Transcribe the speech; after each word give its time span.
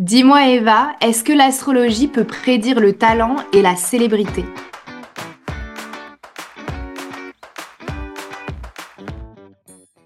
Dis-moi 0.00 0.48
Eva, 0.48 0.96
est-ce 1.02 1.22
que 1.22 1.34
l'astrologie 1.34 2.08
peut 2.08 2.24
prédire 2.24 2.80
le 2.80 2.94
talent 2.94 3.36
et 3.52 3.60
la 3.60 3.76
célébrité? 3.76 4.46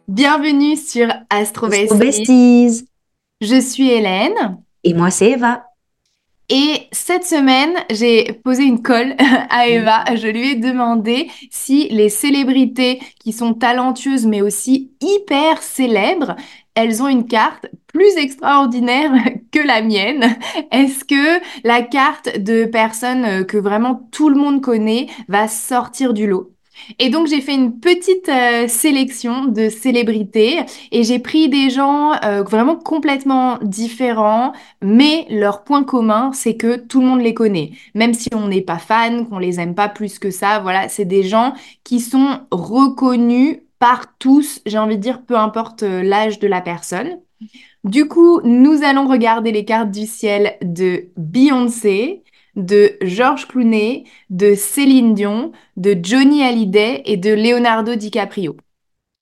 Bienvenue 0.08 0.76
sur 0.76 1.06
Astro 1.30 1.66
Astro 1.66 1.96
Besties. 1.96 2.88
Je 3.40 3.60
suis 3.60 3.88
Hélène 3.88 4.58
Et 4.82 4.94
moi, 4.94 5.10
c'est 5.10 5.30
Eva. 5.30 5.64
et 6.48 6.88
cette 6.90 7.24
semaine, 7.24 7.74
j'ai 7.88 8.32
posé 8.44 8.64
une 8.64 8.82
colle 8.82 9.14
à. 9.48 9.68
Eva. 9.68 10.04
Je 10.16 10.26
lui 10.26 10.50
ai 10.50 10.54
demandé 10.56 11.30
si 11.52 11.88
les 11.90 12.08
célébrités 12.08 13.00
qui 13.20 13.32
sont 13.32 13.54
talentueuses 13.54 14.26
mais 14.26 14.42
aussi 14.42 14.90
hyper 15.00 15.62
célèbres, 15.62 16.34
elles 16.74 17.00
ont 17.00 17.08
une 17.08 17.28
carte 17.28 17.66
plus 17.86 18.16
extraordinaire 18.16 19.12
que 19.54 19.66
la 19.66 19.82
mienne. 19.82 20.36
Est-ce 20.72 21.04
que 21.04 21.40
la 21.62 21.82
carte 21.82 22.38
de 22.38 22.64
personnes 22.64 23.24
euh, 23.24 23.44
que 23.44 23.56
vraiment 23.56 24.08
tout 24.10 24.28
le 24.28 24.36
monde 24.36 24.60
connaît 24.60 25.06
va 25.28 25.46
sortir 25.48 26.12
du 26.12 26.26
lot? 26.26 26.50
Et 26.98 27.08
donc 27.08 27.28
j'ai 27.28 27.40
fait 27.40 27.54
une 27.54 27.78
petite 27.78 28.28
euh, 28.28 28.66
sélection 28.66 29.44
de 29.44 29.68
célébrités 29.68 30.58
et 30.90 31.04
j'ai 31.04 31.20
pris 31.20 31.48
des 31.48 31.70
gens 31.70 32.14
euh, 32.24 32.42
vraiment 32.42 32.74
complètement 32.74 33.58
différents, 33.62 34.52
mais 34.82 35.24
leur 35.30 35.62
point 35.62 35.84
commun, 35.84 36.32
c'est 36.32 36.56
que 36.56 36.76
tout 36.76 37.00
le 37.00 37.06
monde 37.06 37.20
les 37.20 37.32
connaît. 37.32 37.70
Même 37.94 38.12
si 38.12 38.28
on 38.34 38.48
n'est 38.48 38.60
pas 38.60 38.78
fan, 38.78 39.28
qu'on 39.28 39.38
les 39.38 39.60
aime 39.60 39.76
pas 39.76 39.88
plus 39.88 40.18
que 40.18 40.32
ça, 40.32 40.58
voilà, 40.58 40.88
c'est 40.88 41.04
des 41.04 41.22
gens 41.22 41.54
qui 41.84 42.00
sont 42.00 42.40
reconnus 42.50 43.58
par 43.78 44.16
tous, 44.18 44.60
j'ai 44.66 44.78
envie 44.78 44.96
de 44.96 45.02
dire, 45.02 45.22
peu 45.22 45.36
importe 45.36 45.82
l'âge 45.82 46.40
de 46.40 46.48
la 46.48 46.60
personne. 46.60 47.18
Du 47.84 48.08
coup, 48.08 48.40
nous 48.44 48.82
allons 48.82 49.06
regarder 49.06 49.52
les 49.52 49.66
cartes 49.66 49.90
du 49.90 50.06
ciel 50.06 50.56
de 50.62 51.10
Beyoncé, 51.18 52.22
de 52.56 52.96
George 53.02 53.46
Clooney, 53.46 54.04
de 54.30 54.54
Céline 54.54 55.12
Dion, 55.14 55.52
de 55.76 55.94
Johnny 56.02 56.42
Hallyday 56.42 57.02
et 57.04 57.18
de 57.18 57.30
Leonardo 57.34 57.94
DiCaprio. 57.94 58.56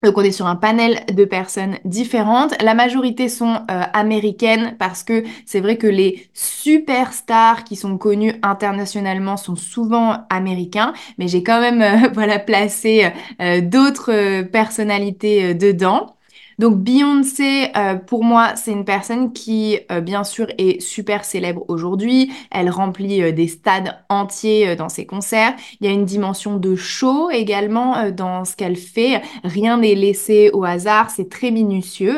Donc 0.04 0.16
on 0.16 0.22
est 0.22 0.32
sur 0.32 0.46
un 0.46 0.56
panel 0.56 1.04
de 1.12 1.24
personnes 1.24 1.78
différentes. 1.84 2.54
La 2.62 2.74
majorité 2.74 3.28
sont 3.28 3.54
euh, 3.70 3.82
américaines 3.92 4.76
parce 4.78 5.02
que 5.02 5.24
c'est 5.44 5.60
vrai 5.60 5.76
que 5.76 5.86
les 5.88 6.28
superstars 6.32 7.64
qui 7.64 7.74
sont 7.74 7.98
connus 7.98 8.34
internationalement 8.42 9.36
sont 9.36 9.56
souvent 9.56 10.24
américains, 10.28 10.92
mais 11.18 11.26
j'ai 11.28 11.42
quand 11.42 11.60
même 11.60 11.82
euh, 11.82 12.08
voilà 12.14 12.38
placé 12.38 13.10
euh, 13.40 13.60
d'autres 13.60 14.42
personnalités 14.42 15.54
dedans. 15.54 16.16
Donc 16.62 16.78
Beyoncé, 16.78 17.72
euh, 17.76 17.96
pour 17.96 18.22
moi, 18.22 18.54
c'est 18.54 18.70
une 18.70 18.84
personne 18.84 19.32
qui, 19.32 19.80
euh, 19.90 20.00
bien 20.00 20.22
sûr, 20.22 20.46
est 20.58 20.80
super 20.80 21.24
célèbre 21.24 21.64
aujourd'hui. 21.66 22.30
Elle 22.52 22.70
remplit 22.70 23.20
euh, 23.20 23.32
des 23.32 23.48
stades 23.48 23.98
entiers 24.08 24.76
dans 24.76 24.88
ses 24.88 25.04
concerts. 25.04 25.54
Il 25.80 25.88
y 25.88 25.90
a 25.90 25.92
une 25.92 26.04
dimension 26.04 26.58
de 26.58 26.76
show 26.76 27.30
également 27.30 28.12
dans 28.12 28.44
ce 28.44 28.54
qu'elle 28.54 28.76
fait. 28.76 29.22
Rien 29.42 29.78
n'est 29.78 29.96
laissé 29.96 30.50
au 30.52 30.62
hasard, 30.62 31.10
c'est 31.10 31.28
très 31.28 31.50
minutieux. 31.50 32.14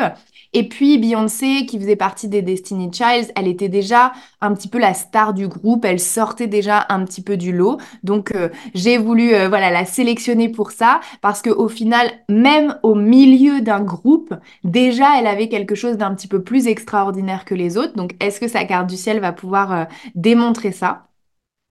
Et 0.55 0.69
puis 0.69 0.99
Beyoncé, 0.99 1.67
qui 1.67 1.79
faisait 1.81 1.97
partie 1.97 2.29
des 2.29 2.41
Destiny 2.41 2.91
Childs, 2.93 3.33
elle 3.35 3.49
était 3.49 3.69
déjà 3.69 4.13
un 4.41 4.55
petit 4.55 4.69
peu 4.69 4.79
la 4.79 4.95
star 4.95 5.35
du 5.35 5.49
groupe, 5.49 5.85
elle 5.85 5.99
sortait 5.99 6.47
déjà 6.47 6.87
un 6.89 7.05
petit 7.05 7.23
peu 7.23 7.37
du 7.37 7.53
lot. 7.53 7.79
Donc 8.05 8.33
euh, 8.35 8.49
j'ai 8.73 8.97
voulu 8.97 9.35
euh, 9.35 9.49
voilà 9.49 9.73
la 9.73 9.85
sélectionner 9.85 10.49
pour 10.49 10.71
ça 10.71 11.01
parce 11.21 11.43
que 11.43 11.51
au 11.51 11.69
final, 11.69 12.09
même 12.29 12.79
au 12.85 12.95
milieu 12.95 13.61
d'un 13.63 13.81
groupe, 13.81 14.33
déjà 14.63 15.19
elle 15.19 15.27
avait 15.27 15.49
quelque 15.49 15.75
chose 15.75 15.97
d'un 15.97 16.15
petit 16.15 16.29
peu 16.29 16.43
plus 16.43 16.69
extraordinaire 16.69 17.45
que 17.45 17.57
les 17.57 17.77
autres. 17.77 17.95
Donc 17.95 18.15
est-ce 18.21 18.39
que 18.39 18.49
sa 18.49 18.65
carte 18.65 18.89
du 18.89 18.97
ciel 18.97 19.19
va 19.19 19.33
pouvoir 19.33 19.73
euh, 19.73 19.85
démontrer 20.15 20.71
ça? 20.71 21.09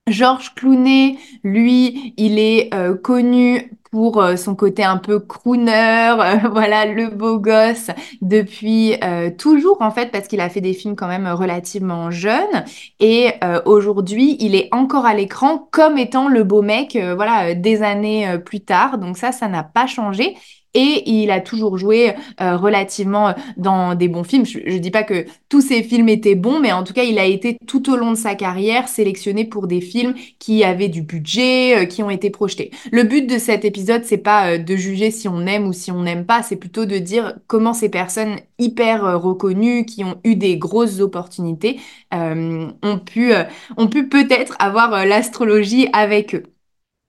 George 0.06 0.54
Clooney, 0.54 1.16
lui, 1.42 2.12
il 2.18 2.38
est 2.38 2.70
connu 3.02 3.70
pour 3.94 4.20
euh, 4.20 4.34
son 4.34 4.56
côté 4.56 4.82
un 4.82 4.96
peu 4.96 5.20
crooner, 5.20 5.70
euh, 6.18 6.48
voilà, 6.50 6.84
le 6.84 7.10
beau 7.10 7.38
gosse 7.38 7.92
depuis 8.22 8.96
euh, 9.04 9.30
toujours 9.30 9.82
en 9.82 9.92
fait, 9.92 10.10
parce 10.10 10.26
qu'il 10.26 10.40
a 10.40 10.48
fait 10.48 10.60
des 10.60 10.72
films 10.72 10.96
quand 10.96 11.06
même 11.06 11.28
relativement 11.28 12.10
jeunes. 12.10 12.64
Et 12.98 13.30
aujourd'hui, 13.66 14.36
il 14.40 14.56
est 14.56 14.68
encore 14.72 15.06
à 15.06 15.14
l'écran 15.14 15.68
comme 15.70 15.96
étant 15.96 16.28
le 16.28 16.42
beau 16.42 16.62
mec, 16.62 16.98
voilà, 17.14 17.54
des 17.54 17.82
années 17.82 18.38
plus 18.44 18.60
tard. 18.60 18.98
Donc 18.98 19.16
ça, 19.16 19.30
ça 19.30 19.46
n'a 19.46 19.62
pas 19.62 19.86
changé. 19.86 20.34
Et 20.76 21.08
il 21.08 21.30
a 21.30 21.40
toujours 21.40 21.78
joué 21.78 22.14
relativement 22.40 23.34
dans 23.56 23.94
des 23.94 24.08
bons 24.08 24.24
films. 24.24 24.44
Je, 24.44 24.58
je 24.66 24.78
dis 24.78 24.90
pas 24.90 25.04
que 25.04 25.26
tous 25.48 25.60
ses 25.60 25.84
films 25.84 26.08
étaient 26.08 26.34
bons, 26.34 26.58
mais 26.58 26.72
en 26.72 26.82
tout 26.82 26.92
cas, 26.92 27.04
il 27.04 27.18
a 27.18 27.24
été 27.24 27.58
tout 27.66 27.92
au 27.92 27.96
long 27.96 28.10
de 28.10 28.16
sa 28.16 28.34
carrière 28.34 28.88
sélectionné 28.88 29.44
pour 29.44 29.68
des 29.68 29.80
films 29.80 30.14
qui 30.40 30.64
avaient 30.64 30.88
du 30.88 31.02
budget, 31.02 31.86
qui 31.88 32.02
ont 32.02 32.10
été 32.10 32.30
projetés. 32.30 32.72
Le 32.90 33.04
but 33.04 33.28
de 33.28 33.38
cet 33.38 33.64
épisode, 33.64 33.83
c'est 34.04 34.18
pas 34.18 34.52
euh, 34.52 34.58
de 34.58 34.76
juger 34.76 35.10
si 35.10 35.28
on 35.28 35.46
aime 35.46 35.66
ou 35.66 35.72
si 35.72 35.90
on 35.90 36.02
n'aime 36.02 36.26
pas, 36.26 36.42
c'est 36.42 36.56
plutôt 36.56 36.84
de 36.84 36.98
dire 36.98 37.36
comment 37.46 37.72
ces 37.72 37.88
personnes 37.88 38.36
hyper 38.58 39.04
euh, 39.04 39.16
reconnues, 39.16 39.84
qui 39.84 40.04
ont 40.04 40.20
eu 40.24 40.36
des 40.36 40.58
grosses 40.58 41.00
opportunités, 41.00 41.80
euh, 42.12 42.68
ont 42.82 42.98
pu, 42.98 43.32
ont 43.76 43.88
pu 43.88 44.08
peut-être 44.08 44.56
avoir 44.58 45.06
l'astrologie 45.06 45.88
avec 45.92 46.34
eux. 46.34 46.44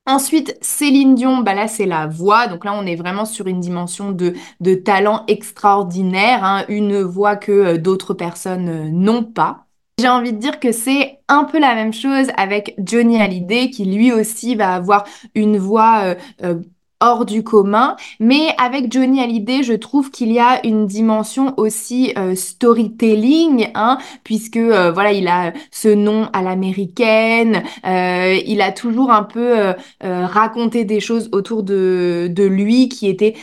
Ensuite, 0.08 0.58
Céline 0.62 1.16
Dion, 1.16 1.40
bah 1.40 1.56
là 1.56 1.68
c'est 1.68 1.88
la 1.88 2.06
voix, 2.08 2.47
donc 2.47 2.64
là 2.64 2.74
on 2.75 2.85
est 2.85 2.96
vraiment 2.96 3.25
sur 3.25 3.47
une 3.47 3.59
dimension 3.59 4.12
de, 4.12 4.34
de 4.59 4.75
talent 4.75 5.24
extraordinaire, 5.28 6.44
hein, 6.44 6.66
une 6.69 7.02
voix 7.02 7.35
que 7.35 7.78
d'autres 7.78 8.14
personnes 8.14 8.91
n'ont 8.91 9.24
pas. 9.24 9.66
J'ai 9.97 10.09
envie 10.09 10.34
de 10.34 10.38
dire 10.38 10.59
que 10.59 10.72
c'est 10.74 11.05
un 11.28 11.44
peu 11.44 11.59
la 11.59 11.75
même 11.75 11.94
chose 11.94 12.28
avec 12.38 12.75
Johnny 12.78 13.22
Hallyday, 13.22 13.69
qui 13.69 13.86
lui 13.86 14.12
aussi 14.12 14.56
va 14.56 14.74
avoir 14.74 15.06
une 15.34 15.58
voix 15.58 16.02
euh, 16.03 16.16
euh, 16.44 16.56
hors 17.02 17.25
du 17.25 17.44
commun, 17.44 17.97
mais 18.19 18.47
avec 18.58 18.91
Johnny 18.91 19.22
Hallyday, 19.22 19.64
je 19.64 19.74
trouve 19.74 20.12
qu'il 20.12 20.31
y 20.31 20.40
a 20.40 20.66
une 20.66 20.88
dimension 20.88 21.53
aussi 21.58 22.14
euh, 22.18 22.35
storytelling, 22.35 23.69
hein, 23.75 23.97
puisque 24.24 24.58
voilà, 24.58 25.12
il 25.12 25.28
a 25.28 25.52
ce 25.72 25.90
nom 25.90 26.30
à 26.31 26.41
l'américaine, 26.41 27.64
il 27.84 28.62
a 28.62 28.72
toujours 28.72 29.12
un 29.12 29.24
peu 29.24 29.74
raconté 30.00 30.85
des 30.85 31.02
choses 31.02 31.30
autour 31.34 31.64
de, 31.64 32.31
de 32.31 32.44
lui 32.46 32.88
qui 32.88 33.09
étaient 33.09 33.35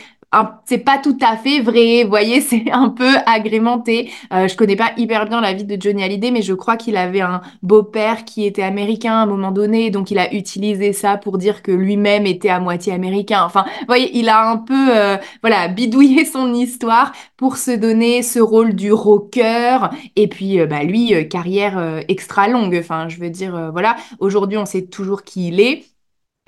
C'est 0.65 0.79
pas 0.79 0.97
tout 0.97 1.17
à 1.21 1.37
fait 1.37 1.59
vrai, 1.61 2.03
vous 2.03 2.09
voyez, 2.09 2.41
c'est 2.41 2.71
un 2.71 2.89
peu 2.89 3.11
agrémenté. 3.25 4.11
Euh, 4.31 4.47
je 4.47 4.55
connais 4.55 4.75
pas 4.75 4.91
hyper 4.97 5.27
bien 5.27 5.41
la 5.41 5.53
vie 5.53 5.63
de 5.63 5.79
Johnny 5.79 6.03
Hallyday, 6.03 6.31
mais 6.31 6.41
je 6.41 6.53
crois 6.53 6.77
qu'il 6.77 6.97
avait 6.97 7.21
un 7.21 7.41
beau-père 7.61 8.25
qui 8.25 8.45
était 8.45 8.63
américain 8.63 9.13
à 9.13 9.23
un 9.23 9.25
moment 9.25 9.51
donné, 9.51 9.91
donc 9.91 10.11
il 10.11 10.19
a 10.19 10.33
utilisé 10.33 10.93
ça 10.93 11.17
pour 11.17 11.37
dire 11.37 11.61
que 11.61 11.71
lui-même 11.71 12.25
était 12.25 12.49
à 12.49 12.59
moitié 12.59 12.93
américain. 12.93 13.43
Enfin, 13.45 13.65
vous 13.81 13.85
voyez, 13.87 14.17
il 14.17 14.29
a 14.29 14.49
un 14.49 14.57
peu, 14.57 14.97
euh, 14.97 15.17
voilà, 15.41 15.67
bidouillé 15.69 16.25
son 16.25 16.53
histoire 16.53 17.11
pour 17.37 17.57
se 17.57 17.71
donner 17.71 18.23
ce 18.23 18.39
rôle 18.39 18.73
du 18.73 18.91
rocker. 18.91 19.89
Et 20.15 20.27
puis, 20.27 20.59
euh, 20.59 20.65
bah, 20.65 20.83
lui, 20.83 21.13
euh, 21.13 21.23
carrière 21.23 22.03
extra 22.07 22.47
longue. 22.47 22.77
Enfin, 22.79 23.07
je 23.09 23.17
veux 23.19 23.29
dire, 23.29 23.71
voilà, 23.71 23.95
aujourd'hui, 24.19 24.57
on 24.57 24.65
sait 24.65 24.85
toujours 24.85 25.23
qui 25.23 25.49
il 25.49 25.59
est. 25.59 25.85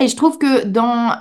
Et 0.00 0.08
je 0.08 0.16
trouve 0.16 0.38
que 0.38 0.64
dans 0.64 1.16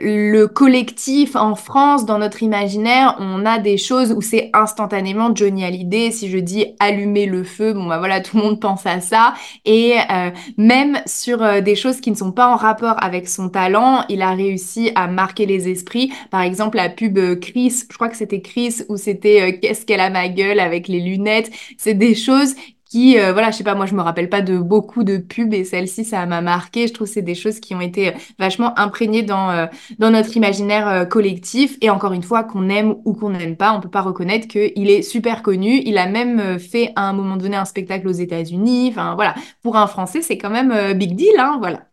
le 0.00 0.46
collectif 0.46 1.34
en 1.34 1.54
France, 1.54 2.06
dans 2.06 2.18
notre 2.18 2.42
imaginaire, 2.42 3.16
on 3.18 3.44
a 3.44 3.58
des 3.58 3.76
choses 3.76 4.12
où 4.12 4.20
c'est 4.20 4.50
instantanément 4.54 5.34
Johnny 5.34 5.64
Hallyday. 5.64 6.10
Si 6.12 6.30
je 6.30 6.38
dis 6.38 6.66
allumer 6.78 7.26
le 7.26 7.42
feu, 7.42 7.72
bon 7.72 7.86
bah 7.86 7.98
voilà, 7.98 8.20
tout 8.20 8.36
le 8.36 8.42
monde 8.42 8.60
pense 8.60 8.86
à 8.86 9.00
ça. 9.00 9.34
Et 9.64 9.94
euh, 10.10 10.30
même 10.56 10.98
sur 11.06 11.42
euh, 11.42 11.60
des 11.60 11.74
choses 11.74 12.00
qui 12.00 12.10
ne 12.10 12.16
sont 12.16 12.32
pas 12.32 12.48
en 12.48 12.56
rapport 12.56 13.02
avec 13.02 13.28
son 13.28 13.48
talent, 13.48 14.04
il 14.08 14.22
a 14.22 14.32
réussi 14.32 14.92
à 14.94 15.08
marquer 15.08 15.46
les 15.46 15.68
esprits. 15.68 16.12
Par 16.30 16.42
exemple, 16.42 16.76
la 16.76 16.88
pub 16.88 17.18
euh, 17.18 17.34
Chris, 17.34 17.84
je 17.90 17.96
crois 17.96 18.08
que 18.08 18.16
c'était 18.16 18.40
Chris, 18.40 18.82
ou 18.88 18.96
c'était 18.96 19.42
euh, 19.42 19.58
Qu'est-ce 19.60 19.84
qu'elle 19.84 20.00
a 20.00 20.10
ma 20.10 20.28
gueule 20.28 20.60
avec 20.60 20.88
les 20.88 21.00
lunettes? 21.00 21.50
C'est 21.76 21.94
des 21.94 22.14
choses 22.14 22.54
qui, 22.88 23.18
euh, 23.18 23.32
voilà, 23.32 23.50
je 23.50 23.56
sais 23.58 23.64
pas, 23.64 23.74
moi 23.74 23.86
je 23.86 23.94
me 23.94 24.00
rappelle 24.00 24.28
pas 24.30 24.40
de 24.40 24.58
beaucoup 24.58 25.04
de 25.04 25.18
pubs 25.18 25.52
et 25.52 25.64
celle-ci, 25.64 26.04
ça 26.04 26.24
m'a 26.26 26.40
marqué. 26.40 26.86
Je 26.86 26.94
trouve 26.94 27.06
que 27.06 27.12
c'est 27.14 27.22
des 27.22 27.34
choses 27.34 27.60
qui 27.60 27.74
ont 27.74 27.80
été 27.80 28.14
vachement 28.38 28.78
imprégnées 28.78 29.22
dans, 29.22 29.50
euh, 29.50 29.66
dans 29.98 30.10
notre 30.10 30.36
imaginaire 30.36 30.88
euh, 30.88 31.04
collectif. 31.04 31.76
Et 31.82 31.90
encore 31.90 32.12
une 32.12 32.22
fois, 32.22 32.44
qu'on 32.44 32.68
aime 32.68 32.96
ou 33.04 33.14
qu'on 33.14 33.30
n'aime 33.30 33.56
pas, 33.56 33.72
on 33.74 33.80
peut 33.80 33.90
pas 33.90 34.00
reconnaître 34.00 34.48
qu'il 34.48 34.90
est 34.90 35.02
super 35.02 35.42
connu. 35.42 35.82
Il 35.84 35.98
a 35.98 36.06
même 36.06 36.40
euh, 36.40 36.58
fait 36.58 36.92
à 36.96 37.02
un 37.02 37.12
moment 37.12 37.36
donné 37.36 37.56
un 37.56 37.64
spectacle 37.64 38.08
aux 38.08 38.12
États-Unis. 38.12 38.88
Enfin 38.90 39.14
voilà, 39.14 39.34
pour 39.62 39.76
un 39.76 39.86
Français, 39.86 40.22
c'est 40.22 40.38
quand 40.38 40.50
même 40.50 40.72
euh, 40.72 40.94
big 40.94 41.14
deal, 41.14 41.34
hein, 41.38 41.56
voilà. 41.60 41.86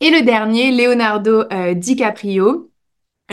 Et 0.00 0.10
le 0.10 0.22
dernier, 0.22 0.72
Leonardo 0.72 1.44
euh, 1.52 1.74
DiCaprio. 1.74 2.70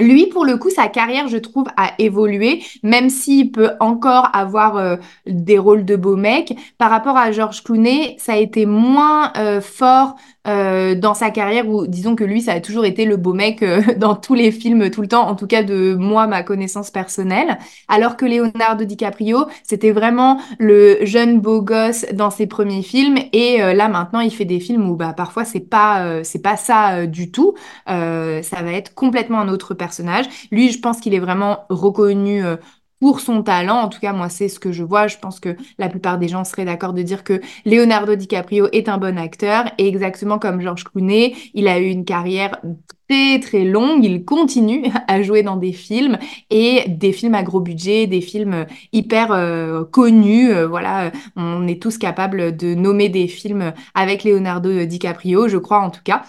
Lui, 0.02 0.26
pour 0.26 0.46
le 0.46 0.58
coup, 0.58 0.70
sa 0.72 0.88
carrière, 0.88 1.28
je 1.28 1.38
trouve, 1.38 1.66
a 1.78 1.92
évolué, 2.00 2.64
même 2.82 3.10
s'il 3.10 3.52
peut 3.52 3.72
encore 3.80 4.30
avoir 4.34 4.78
euh, 4.78 4.96
des 5.28 5.60
rôles 5.60 5.86
de 5.86 5.96
beau 5.96 6.16
mec. 6.16 6.58
Par 6.80 6.90
rapport 6.90 7.18
à 7.18 7.32
George 7.32 7.64
Clooney, 7.64 8.16
ça 8.18 8.34
a 8.34 8.38
été 8.38 8.66
moins 8.66 9.32
euh, 9.38 9.62
fort 9.62 10.16
euh, 10.48 10.96
dans 10.96 11.14
sa 11.14 11.30
carrière, 11.30 11.70
où 11.70 11.86
disons 11.86 12.16
que 12.16 12.24
lui, 12.24 12.42
ça 12.42 12.54
a 12.54 12.60
toujours 12.62 12.86
été 12.86 13.06
le 13.06 13.16
beau 13.16 13.34
mec 13.34 13.64
dans 13.98 14.16
tous 14.16 14.34
les 14.34 14.52
films, 14.52 14.90
tout 14.90 15.02
le 15.02 15.08
temps, 15.08 15.28
en 15.28 15.36
tout 15.36 15.46
cas 15.46 15.62
de 15.62 15.94
moi, 15.94 16.26
ma 16.26 16.42
connaissance 16.42 16.90
personnelle. 16.90 17.60
Alors 17.88 18.18
que 18.18 18.26
Leonardo 18.26 18.86
DiCaprio, 18.86 19.46
c'était 19.64 19.92
vraiment 19.92 20.42
le 20.58 20.98
jeune 21.06 21.40
beau 21.40 21.62
gosse 21.62 22.08
dans 22.14 22.32
ses 22.32 22.48
premiers 22.48 22.82
films, 22.82 23.18
et 23.34 23.60
là 23.60 23.88
maintenant, 23.88 24.20
il 24.20 24.32
fait 24.32 24.46
des 24.46 24.60
films 24.60 24.90
où 24.90 24.96
bah, 24.96 25.14
parfois, 25.16 25.46
c'est 25.46 25.60
pas, 25.60 26.24
c'est 26.24 26.42
pas 26.42 26.58
ça 26.58 27.06
du 27.06 27.32
tout. 27.32 27.54
ça 27.86 28.62
va 28.64 28.72
être 28.72 28.96
complètement 28.96 29.40
un 29.40 29.48
autre 29.48 29.76
personnage. 29.76 29.91
Lui, 30.52 30.72
je 30.72 30.80
pense 30.80 31.00
qu'il 31.00 31.14
est 31.14 31.20
vraiment 31.20 31.66
reconnu 31.70 32.44
euh, 32.44 32.58
pour 33.02 33.20
son 33.20 33.44
talent. 33.44 33.78
En 33.78 33.90
tout 33.90 34.00
cas, 34.00 34.14
moi, 34.14 34.30
c'est 34.30 34.48
ce 34.48 34.60
que 34.60 34.72
je 34.72 34.84
vois. 34.84 35.08
Je 35.08 35.18
pense 35.18 35.40
que 35.42 35.58
la 35.78 35.90
plupart 35.90 36.20
des 36.20 36.30
gens 36.30 36.44
seraient 36.46 36.66
d'accord 36.66 36.94
de 36.94 37.02
dire 37.02 37.24
que 37.24 37.42
Leonardo 37.66 38.16
DiCaprio 38.16 38.68
est 38.72 38.88
un 38.88 38.98
bon 38.98 39.18
acteur. 39.18 39.66
Et 39.78 39.88
exactement 39.88 40.40
comme 40.40 40.62
George 40.62 40.84
Clooney, 40.86 41.36
il 41.54 41.68
a 41.68 41.80
eu 41.80 41.88
une 41.88 42.06
carrière 42.06 42.62
très 43.10 43.40
très 43.40 43.66
longue. 43.66 44.06
Il 44.06 44.24
continue 44.24 44.86
à 45.08 45.24
jouer 45.24 45.42
dans 45.44 45.58
des 45.58 45.74
films 45.74 46.18
et 46.52 46.86
des 46.88 47.12
films 47.12 47.36
à 47.36 47.44
gros 47.44 47.60
budget, 47.60 48.06
des 48.08 48.22
films 48.22 48.68
hyper 48.94 49.32
euh, 49.32 49.84
connus. 49.84 50.52
Euh, 50.54 50.68
voilà, 50.68 51.12
on 51.36 51.68
est 51.68 51.82
tous 51.82 51.98
capables 51.98 52.56
de 52.56 52.76
nommer 52.76 53.10
des 53.10 53.28
films 53.28 53.74
avec 53.96 54.24
Leonardo 54.24 54.86
DiCaprio, 54.86 55.48
je 55.48 55.58
crois 55.58 55.80
en 55.80 55.90
tout 55.90 56.04
cas. 56.04 56.24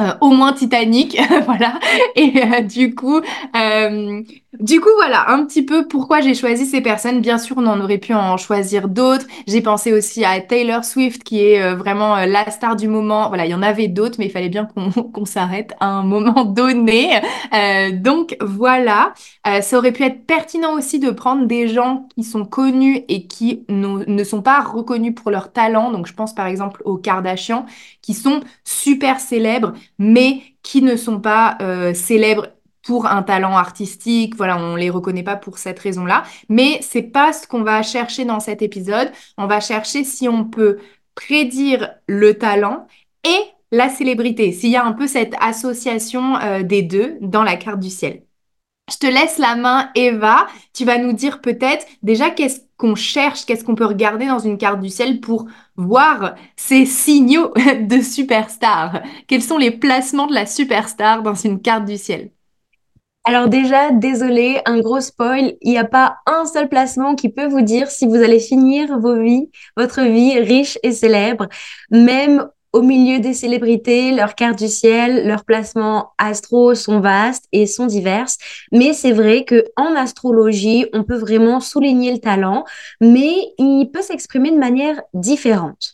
Euh, 0.00 0.12
au 0.20 0.30
moins 0.30 0.52
Titanic, 0.52 1.16
voilà. 1.46 1.78
Et 2.16 2.32
euh, 2.42 2.62
du 2.62 2.96
coup, 2.96 3.20
euh, 3.54 4.22
du 4.60 4.80
coup, 4.80 4.90
voilà 4.96 5.30
un 5.30 5.44
petit 5.44 5.62
peu 5.64 5.86
pourquoi 5.88 6.20
j'ai 6.20 6.34
choisi 6.34 6.66
ces 6.66 6.80
personnes. 6.80 7.20
Bien 7.20 7.38
sûr, 7.38 7.56
on 7.58 7.66
en 7.66 7.80
aurait 7.80 7.98
pu 7.98 8.14
en 8.14 8.36
choisir 8.36 8.88
d'autres. 8.88 9.26
J'ai 9.46 9.60
pensé 9.60 9.92
aussi 9.92 10.24
à 10.24 10.40
Taylor 10.40 10.84
Swift, 10.84 11.22
qui 11.24 11.40
est 11.44 11.74
vraiment 11.74 12.16
la 12.16 12.50
star 12.50 12.76
du 12.76 12.88
moment. 12.88 13.28
Voilà, 13.28 13.46
il 13.46 13.50
y 13.50 13.54
en 13.54 13.62
avait 13.62 13.88
d'autres, 13.88 14.16
mais 14.18 14.26
il 14.26 14.30
fallait 14.30 14.48
bien 14.48 14.66
qu'on 14.66 15.24
s'arrête 15.24 15.74
à 15.80 15.86
un 15.86 16.02
moment 16.02 16.44
donné. 16.44 17.20
donc 17.92 18.36
voilà, 18.40 19.12
ça 19.60 19.78
aurait 19.78 19.92
pu 19.92 20.04
être 20.04 20.26
pertinent 20.26 20.74
aussi 20.74 20.98
de 20.98 21.10
prendre 21.10 21.46
des 21.46 21.68
gens 21.68 22.08
qui 22.14 22.22
sont 22.24 22.44
connus 22.44 23.02
et 23.08 23.26
qui 23.26 23.64
ne 23.68 24.24
sont 24.24 24.42
pas 24.42 24.60
reconnus 24.60 25.14
pour 25.14 25.30
leur 25.30 25.52
talent. 25.52 25.90
Donc 25.90 26.06
je 26.06 26.14
pense 26.14 26.34
par 26.34 26.46
exemple 26.46 26.82
aux 26.84 26.96
Kardashians, 26.96 27.66
qui 28.02 28.14
sont 28.14 28.40
super 28.64 29.20
célèbres 29.20 29.72
mais 29.98 30.42
qui 30.62 30.82
ne 30.82 30.96
sont 30.96 31.20
pas 31.20 31.56
euh, 31.60 31.94
célèbres 31.94 32.48
pour 32.84 33.06
un 33.06 33.22
talent 33.22 33.56
artistique, 33.56 34.36
voilà, 34.36 34.58
on 34.58 34.76
les 34.76 34.90
reconnaît 34.90 35.22
pas 35.22 35.36
pour 35.36 35.58
cette 35.58 35.78
raison-là, 35.78 36.24
mais 36.48 36.78
c'est 36.82 37.02
pas 37.02 37.32
ce 37.32 37.46
qu'on 37.46 37.62
va 37.62 37.82
chercher 37.82 38.24
dans 38.24 38.40
cet 38.40 38.62
épisode. 38.62 39.10
On 39.38 39.46
va 39.46 39.60
chercher 39.60 40.04
si 40.04 40.28
on 40.28 40.44
peut 40.44 40.78
prédire 41.14 41.90
le 42.06 42.34
talent 42.38 42.86
et 43.24 43.40
la 43.72 43.88
célébrité, 43.88 44.52
s'il 44.52 44.70
y 44.70 44.76
a 44.76 44.84
un 44.84 44.92
peu 44.92 45.06
cette 45.06 45.34
association 45.40 46.36
euh, 46.38 46.62
des 46.62 46.82
deux 46.82 47.16
dans 47.20 47.42
la 47.42 47.56
carte 47.56 47.80
du 47.80 47.90
ciel. 47.90 48.22
Je 48.90 48.98
te 48.98 49.06
laisse 49.06 49.38
la 49.38 49.56
main, 49.56 49.90
Eva. 49.94 50.46
Tu 50.74 50.84
vas 50.84 50.98
nous 50.98 51.14
dire 51.14 51.40
peut-être 51.40 51.86
déjà 52.02 52.30
qu'est-ce 52.30 52.60
qu'on 52.76 52.94
cherche, 52.94 53.46
qu'est-ce 53.46 53.64
qu'on 53.64 53.74
peut 53.74 53.86
regarder 53.86 54.26
dans 54.26 54.38
une 54.38 54.58
carte 54.58 54.80
du 54.80 54.90
ciel 54.90 55.20
pour 55.20 55.46
voir 55.76 56.34
ces 56.56 56.84
signaux 56.84 57.52
de 57.80 58.02
superstar. 58.02 59.02
Quels 59.26 59.42
sont 59.42 59.58
les 59.58 59.70
placements 59.70 60.26
de 60.26 60.34
la 60.34 60.44
superstar 60.46 61.22
dans 61.22 61.34
une 61.34 61.62
carte 61.62 61.86
du 61.86 61.96
ciel? 61.96 62.30
Alors 63.24 63.48
déjà, 63.48 63.90
désolé, 63.90 64.60
un 64.66 64.80
gros 64.80 65.00
spoil, 65.00 65.54
il 65.62 65.70
n'y 65.70 65.78
a 65.78 65.84
pas 65.84 66.18
un 66.26 66.44
seul 66.44 66.68
placement 66.68 67.14
qui 67.14 67.30
peut 67.30 67.46
vous 67.46 67.62
dire 67.62 67.90
si 67.90 68.06
vous 68.06 68.16
allez 68.16 68.38
finir 68.38 68.98
vos 68.98 69.18
vies, 69.18 69.50
votre 69.76 70.02
vie 70.02 70.38
riche 70.40 70.78
et 70.82 70.92
célèbre. 70.92 71.48
Même 71.90 72.46
au 72.74 72.82
milieu 72.82 73.20
des 73.20 73.32
célébrités, 73.32 74.12
leurs 74.12 74.34
cartes 74.34 74.58
du 74.58 74.68
ciel, 74.68 75.26
leurs 75.26 75.44
placements 75.44 76.10
astro 76.18 76.74
sont 76.74 77.00
vastes 77.00 77.46
et 77.52 77.66
sont 77.66 77.86
diverses. 77.86 78.36
Mais 78.72 78.92
c'est 78.92 79.12
vrai 79.12 79.44
que 79.44 79.64
en 79.76 79.94
astrologie, 79.94 80.86
on 80.92 81.04
peut 81.04 81.16
vraiment 81.16 81.60
souligner 81.60 82.12
le 82.12 82.18
talent, 82.18 82.64
mais 83.00 83.32
il 83.58 83.88
peut 83.92 84.02
s'exprimer 84.02 84.50
de 84.50 84.58
manière 84.58 85.00
différente. 85.14 85.93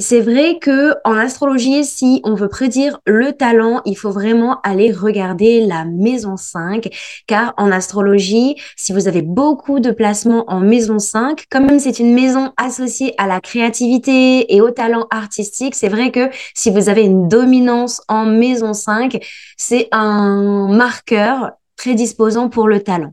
C'est 0.00 0.22
vrai 0.22 0.58
que 0.58 0.94
en 1.04 1.14
astrologie, 1.14 1.84
si 1.84 2.22
on 2.24 2.34
veut 2.34 2.48
prédire 2.48 3.00
le 3.04 3.32
talent, 3.32 3.82
il 3.84 3.96
faut 3.96 4.10
vraiment 4.10 4.58
aller 4.62 4.92
regarder 4.92 5.60
la 5.60 5.84
maison 5.84 6.38
5, 6.38 6.88
car 7.26 7.52
en 7.58 7.70
astrologie, 7.70 8.56
si 8.76 8.94
vous 8.94 9.08
avez 9.08 9.20
beaucoup 9.20 9.78
de 9.78 9.90
placements 9.90 10.50
en 10.50 10.60
maison 10.60 10.98
5, 10.98 11.44
comme 11.50 11.78
c'est 11.78 11.98
une 11.98 12.14
maison 12.14 12.50
associée 12.56 13.12
à 13.18 13.26
la 13.26 13.42
créativité 13.42 14.54
et 14.54 14.62
au 14.62 14.70
talent 14.70 15.06
artistique, 15.10 15.74
c'est 15.74 15.88
vrai 15.88 16.10
que 16.10 16.30
si 16.54 16.70
vous 16.70 16.88
avez 16.88 17.02
une 17.02 17.28
dominance 17.28 18.00
en 18.08 18.24
maison 18.24 18.72
5, 18.72 19.22
c'est 19.58 19.88
un 19.92 20.68
marqueur 20.68 21.52
prédisposant 21.76 22.48
pour 22.48 22.68
le 22.68 22.82
talent. 22.82 23.12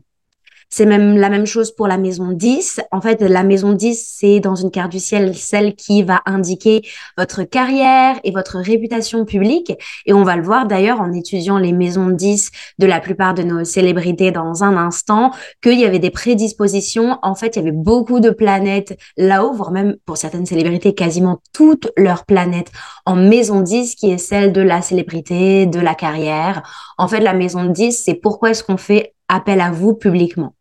C'est 0.70 0.84
même 0.84 1.16
la 1.16 1.30
même 1.30 1.46
chose 1.46 1.74
pour 1.74 1.88
la 1.88 1.96
maison 1.96 2.32
10. 2.32 2.80
En 2.92 3.00
fait, 3.00 3.22
la 3.22 3.42
maison 3.42 3.72
10, 3.72 4.14
c'est 4.18 4.40
dans 4.40 4.54
une 4.54 4.70
carte 4.70 4.92
du 4.92 5.00
ciel 5.00 5.34
celle 5.34 5.74
qui 5.74 6.02
va 6.02 6.20
indiquer 6.26 6.82
votre 7.16 7.42
carrière 7.42 8.20
et 8.22 8.32
votre 8.32 8.58
réputation 8.58 9.24
publique. 9.24 9.72
Et 10.04 10.12
on 10.12 10.24
va 10.24 10.36
le 10.36 10.42
voir 10.42 10.66
d'ailleurs 10.66 11.00
en 11.00 11.12
étudiant 11.12 11.56
les 11.56 11.72
maisons 11.72 12.10
10 12.10 12.50
de 12.78 12.86
la 12.86 13.00
plupart 13.00 13.32
de 13.32 13.42
nos 13.42 13.64
célébrités 13.64 14.30
dans 14.30 14.62
un 14.62 14.76
instant, 14.76 15.30
qu'il 15.62 15.80
y 15.80 15.86
avait 15.86 15.98
des 15.98 16.10
prédispositions. 16.10 17.18
En 17.22 17.34
fait, 17.34 17.56
il 17.56 17.60
y 17.60 17.62
avait 17.62 17.72
beaucoup 17.72 18.20
de 18.20 18.30
planètes 18.30 18.98
là-haut, 19.16 19.52
voire 19.52 19.70
même 19.70 19.96
pour 20.04 20.18
certaines 20.18 20.46
célébrités, 20.46 20.94
quasiment 20.94 21.40
toutes 21.54 21.90
leurs 21.96 22.26
planètes 22.26 22.70
en 23.06 23.16
maison 23.16 23.60
10, 23.60 23.94
qui 23.94 24.10
est 24.10 24.18
celle 24.18 24.52
de 24.52 24.60
la 24.60 24.82
célébrité, 24.82 25.66
de 25.66 25.80
la 25.80 25.94
carrière. 25.94 26.62
En 26.98 27.08
fait, 27.08 27.20
la 27.20 27.32
maison 27.32 27.64
10, 27.64 28.02
c'est 28.04 28.14
pourquoi 28.14 28.50
est-ce 28.50 28.62
qu'on 28.62 28.76
fait 28.76 29.14
appel 29.28 29.60
à 29.60 29.70
vous 29.70 29.94
publiquement? 29.94 30.54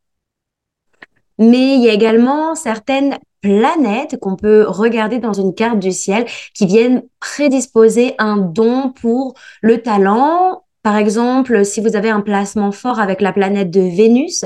Mais 1.39 1.75
il 1.75 1.83
y 1.83 1.89
a 1.89 1.93
également 1.93 2.55
certaines 2.55 3.17
planètes 3.41 4.17
qu'on 4.19 4.35
peut 4.35 4.65
regarder 4.67 5.19
dans 5.19 5.33
une 5.33 5.53
carte 5.53 5.79
du 5.79 5.91
ciel 5.91 6.25
qui 6.53 6.65
viennent 6.65 7.03
prédisposer 7.19 8.15
un 8.17 8.37
don 8.37 8.91
pour 8.91 9.35
le 9.61 9.81
talent. 9.81 10.63
Par 10.83 10.97
exemple, 10.97 11.63
si 11.65 11.81
vous 11.81 11.95
avez 11.95 12.09
un 12.09 12.21
placement 12.21 12.71
fort 12.71 12.99
avec 12.99 13.21
la 13.21 13.33
planète 13.33 13.69
de 13.69 13.81
Vénus, 13.81 14.45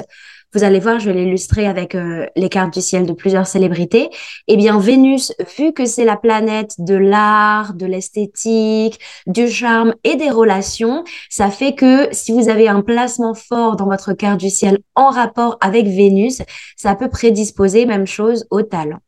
vous 0.53 0.63
allez 0.63 0.79
voir, 0.79 0.99
je 0.99 1.09
vais 1.09 1.23
l'illustrer 1.23 1.65
avec 1.65 1.95
euh, 1.95 2.25
les 2.35 2.49
cartes 2.49 2.73
du 2.73 2.81
ciel 2.81 3.05
de 3.05 3.13
plusieurs 3.13 3.47
célébrités. 3.47 4.09
Eh 4.47 4.57
bien, 4.57 4.79
Vénus, 4.79 5.33
vu 5.57 5.73
que 5.73 5.85
c'est 5.85 6.05
la 6.05 6.17
planète 6.17 6.75
de 6.79 6.95
l'art, 6.95 7.73
de 7.73 7.85
l'esthétique, 7.85 8.99
du 9.27 9.47
charme 9.49 9.93
et 10.03 10.15
des 10.15 10.29
relations, 10.29 11.03
ça 11.29 11.49
fait 11.49 11.73
que 11.73 12.09
si 12.11 12.31
vous 12.31 12.49
avez 12.49 12.67
un 12.67 12.81
placement 12.81 13.33
fort 13.33 13.75
dans 13.75 13.85
votre 13.85 14.13
carte 14.13 14.39
du 14.39 14.49
ciel 14.49 14.79
en 14.95 15.09
rapport 15.09 15.57
avec 15.61 15.85
Vénus, 15.87 16.41
ça 16.75 16.95
peut 16.95 17.09
prédisposer 17.09 17.85
même 17.85 18.07
chose 18.07 18.45
au 18.49 18.61
talent. 18.61 18.99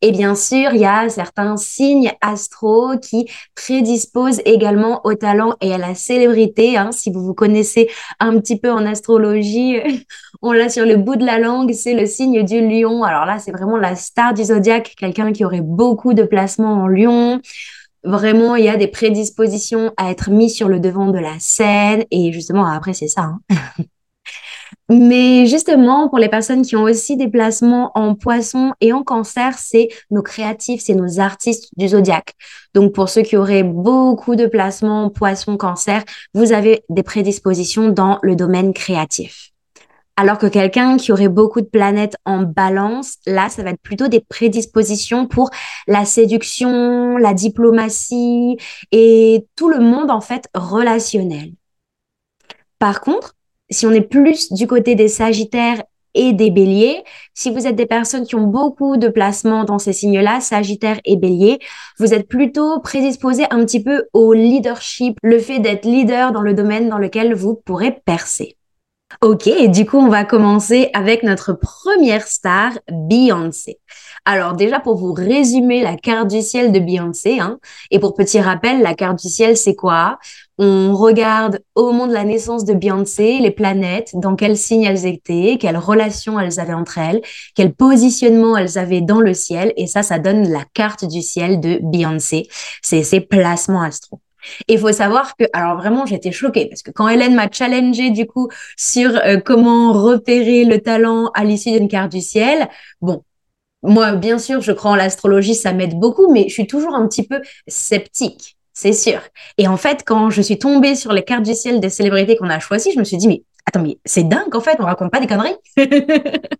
Et 0.00 0.12
bien 0.12 0.36
sûr, 0.36 0.70
il 0.74 0.80
y 0.80 0.84
a 0.84 1.08
certains 1.08 1.56
signes 1.56 2.12
astro 2.20 2.96
qui 2.98 3.28
prédisposent 3.56 4.40
également 4.44 5.00
au 5.04 5.14
talent 5.14 5.56
et 5.60 5.72
à 5.72 5.78
la 5.78 5.96
célébrité. 5.96 6.76
Hein. 6.76 6.92
Si 6.92 7.10
vous 7.10 7.24
vous 7.24 7.34
connaissez 7.34 7.90
un 8.20 8.38
petit 8.38 8.58
peu 8.60 8.70
en 8.70 8.86
astrologie, 8.86 9.78
on 10.42 10.52
l'a 10.52 10.68
sur 10.68 10.86
le 10.86 10.96
bout 10.96 11.16
de 11.16 11.26
la 11.26 11.38
langue, 11.38 11.72
c'est 11.72 11.94
le 11.94 12.06
signe 12.06 12.44
du 12.44 12.60
lion. 12.60 13.02
Alors 13.02 13.24
là, 13.24 13.40
c'est 13.40 13.50
vraiment 13.50 13.76
la 13.76 13.96
star 13.96 14.34
du 14.34 14.44
zodiaque, 14.44 14.94
quelqu'un 14.96 15.32
qui 15.32 15.44
aurait 15.44 15.62
beaucoup 15.62 16.14
de 16.14 16.22
placements 16.22 16.84
en 16.84 16.86
lion. 16.86 17.40
Vraiment, 18.04 18.54
il 18.54 18.64
y 18.64 18.68
a 18.68 18.76
des 18.76 18.86
prédispositions 18.86 19.92
à 19.96 20.12
être 20.12 20.30
mis 20.30 20.48
sur 20.48 20.68
le 20.68 20.78
devant 20.78 21.10
de 21.10 21.18
la 21.18 21.40
scène. 21.40 22.04
Et 22.12 22.32
justement, 22.32 22.64
après, 22.64 22.94
c'est 22.94 23.08
ça. 23.08 23.32
Hein. 23.50 23.84
Mais 24.90 25.46
justement, 25.46 26.08
pour 26.08 26.18
les 26.18 26.28
personnes 26.28 26.62
qui 26.62 26.76
ont 26.76 26.82
aussi 26.82 27.16
des 27.16 27.28
placements 27.28 27.90
en 27.94 28.14
poisson 28.14 28.72
et 28.80 28.92
en 28.92 29.02
cancer, 29.02 29.58
c'est 29.58 29.88
nos 30.10 30.22
créatifs, 30.22 30.82
c'est 30.82 30.94
nos 30.94 31.20
artistes 31.20 31.70
du 31.76 31.88
zodiaque. 31.88 32.34
Donc, 32.74 32.92
pour 32.92 33.08
ceux 33.08 33.22
qui 33.22 33.36
auraient 33.36 33.62
beaucoup 33.62 34.36
de 34.36 34.46
placements 34.46 35.04
en 35.04 35.10
poisson, 35.10 35.56
cancer, 35.56 36.04
vous 36.34 36.52
avez 36.52 36.84
des 36.88 37.02
prédispositions 37.02 37.88
dans 37.88 38.18
le 38.22 38.36
domaine 38.36 38.72
créatif. 38.72 39.50
Alors 40.16 40.38
que 40.38 40.46
quelqu'un 40.46 40.96
qui 40.96 41.12
aurait 41.12 41.28
beaucoup 41.28 41.60
de 41.60 41.66
planètes 41.66 42.16
en 42.24 42.42
balance, 42.42 43.18
là, 43.24 43.48
ça 43.48 43.62
va 43.62 43.70
être 43.70 43.80
plutôt 43.80 44.08
des 44.08 44.18
prédispositions 44.18 45.28
pour 45.28 45.50
la 45.86 46.04
séduction, 46.04 47.16
la 47.18 47.34
diplomatie 47.34 48.56
et 48.90 49.46
tout 49.54 49.68
le 49.68 49.78
monde, 49.78 50.10
en 50.10 50.20
fait, 50.20 50.48
relationnel. 50.54 51.52
Par 52.80 53.00
contre, 53.00 53.36
si 53.70 53.86
on 53.86 53.92
est 53.92 54.00
plus 54.00 54.52
du 54.52 54.66
côté 54.66 54.94
des 54.94 55.08
Sagittaires 55.08 55.82
et 56.14 56.32
des 56.32 56.50
béliers. 56.50 57.04
Si 57.34 57.50
vous 57.50 57.66
êtes 57.66 57.76
des 57.76 57.86
personnes 57.86 58.26
qui 58.26 58.34
ont 58.34 58.46
beaucoup 58.46 58.96
de 58.96 59.08
placements 59.08 59.64
dans 59.64 59.78
ces 59.78 59.92
signes-là, 59.92 60.40
Sagittaire 60.40 60.98
et 61.04 61.16
Bélier, 61.16 61.58
vous 61.98 62.12
êtes 62.12 62.28
plutôt 62.28 62.80
prédisposés 62.80 63.44
un 63.50 63.64
petit 63.64 63.82
peu 63.82 64.06
au 64.12 64.32
leadership, 64.32 65.16
le 65.22 65.38
fait 65.38 65.60
d'être 65.60 65.84
leader 65.84 66.32
dans 66.32 66.42
le 66.42 66.54
domaine 66.54 66.88
dans 66.88 66.98
lequel 66.98 67.34
vous 67.34 67.54
pourrez 67.54 67.92
percer. 68.04 68.56
Ok, 69.22 69.46
et 69.46 69.68
du 69.68 69.86
coup, 69.86 69.96
on 69.96 70.08
va 70.08 70.24
commencer 70.24 70.90
avec 70.92 71.22
notre 71.22 71.52
première 71.54 72.26
star, 72.26 72.72
Beyoncé. 72.90 73.78
Alors 74.30 74.52
déjà, 74.52 74.78
pour 74.78 74.96
vous 74.96 75.14
résumer 75.14 75.82
la 75.82 75.96
carte 75.96 76.28
du 76.28 76.42
ciel 76.42 76.70
de 76.70 76.78
Beyoncé, 76.80 77.38
hein, 77.40 77.58
et 77.90 77.98
pour 77.98 78.12
petit 78.12 78.38
rappel, 78.38 78.82
la 78.82 78.92
carte 78.92 79.18
du 79.22 79.30
ciel, 79.30 79.56
c'est 79.56 79.74
quoi? 79.74 80.18
On 80.58 80.94
regarde 80.94 81.60
au 81.74 81.86
moment 81.86 82.06
de 82.06 82.12
la 82.12 82.24
naissance 82.24 82.66
de 82.66 82.74
Beyoncé, 82.74 83.38
les 83.38 83.50
planètes, 83.50 84.10
dans 84.12 84.36
quel 84.36 84.58
signe 84.58 84.82
elles 84.82 85.06
étaient, 85.06 85.56
quelles 85.58 85.78
relations 85.78 86.38
elles 86.38 86.60
avaient 86.60 86.74
entre 86.74 86.98
elles, 86.98 87.22
quel 87.54 87.72
positionnement 87.72 88.54
elles 88.58 88.76
avaient 88.76 89.00
dans 89.00 89.20
le 89.20 89.32
ciel, 89.32 89.72
et 89.78 89.86
ça, 89.86 90.02
ça 90.02 90.18
donne 90.18 90.46
la 90.46 90.64
carte 90.74 91.06
du 91.06 91.22
ciel 91.22 91.58
de 91.58 91.78
Beyoncé. 91.82 92.48
C'est 92.82 93.04
ses 93.04 93.20
placements 93.20 93.80
astro. 93.80 94.20
Et 94.68 94.74
il 94.74 94.78
faut 94.78 94.92
savoir 94.92 95.36
que, 95.36 95.44
alors 95.54 95.78
vraiment, 95.78 96.04
j'étais 96.04 96.32
choquée 96.32 96.66
parce 96.66 96.82
que 96.82 96.90
quand 96.90 97.08
Hélène 97.08 97.34
m'a 97.34 97.50
challengé 97.50 98.10
du 98.10 98.26
coup 98.26 98.48
sur 98.76 99.16
euh, 99.16 99.38
comment 99.42 99.94
repérer 99.94 100.64
le 100.64 100.80
talent 100.80 101.30
à 101.34 101.44
l'issue 101.44 101.72
d'une 101.72 101.88
carte 101.88 102.12
du 102.12 102.20
ciel, 102.20 102.68
bon, 103.00 103.22
moi, 103.82 104.12
bien 104.12 104.38
sûr, 104.38 104.60
je 104.60 104.72
crois 104.72 104.92
en 104.92 104.96
l'astrologie, 104.96 105.54
ça 105.54 105.72
m'aide 105.72 105.98
beaucoup, 105.98 106.32
mais 106.32 106.48
je 106.48 106.54
suis 106.54 106.66
toujours 106.66 106.94
un 106.94 107.06
petit 107.06 107.26
peu 107.26 107.40
sceptique, 107.68 108.56
c'est 108.72 108.92
sûr. 108.92 109.20
Et 109.56 109.68
en 109.68 109.76
fait, 109.76 110.02
quand 110.04 110.30
je 110.30 110.42
suis 110.42 110.58
tombée 110.58 110.94
sur 110.94 111.12
les 111.12 111.22
cartes 111.24 111.44
du 111.44 111.54
ciel 111.54 111.80
des 111.80 111.90
célébrités 111.90 112.36
qu'on 112.36 112.50
a 112.50 112.58
choisies, 112.58 112.92
je 112.92 112.98
me 112.98 113.04
suis 113.04 113.16
dit, 113.16 113.28
mais 113.28 113.42
attends, 113.66 113.82
mais 113.82 113.98
c'est 114.04 114.24
dingue, 114.24 114.54
en 114.54 114.60
fait, 114.60 114.76
on 114.80 114.84
raconte 114.84 115.12
pas 115.12 115.20
des 115.20 115.26
conneries. 115.26 115.56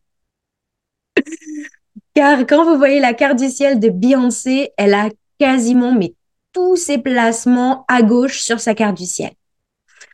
Car 2.14 2.40
quand 2.46 2.64
vous 2.64 2.76
voyez 2.76 3.00
la 3.00 3.14
carte 3.14 3.38
du 3.38 3.48
ciel 3.48 3.80
de 3.80 3.88
Beyoncé, 3.88 4.72
elle 4.76 4.94
a 4.94 5.08
quasiment 5.38 5.92
mais 5.92 6.14
tous 6.52 6.76
ses 6.76 6.98
placements 6.98 7.84
à 7.88 8.02
gauche 8.02 8.40
sur 8.40 8.60
sa 8.60 8.74
carte 8.74 8.96
du 8.96 9.06
ciel. 9.06 9.30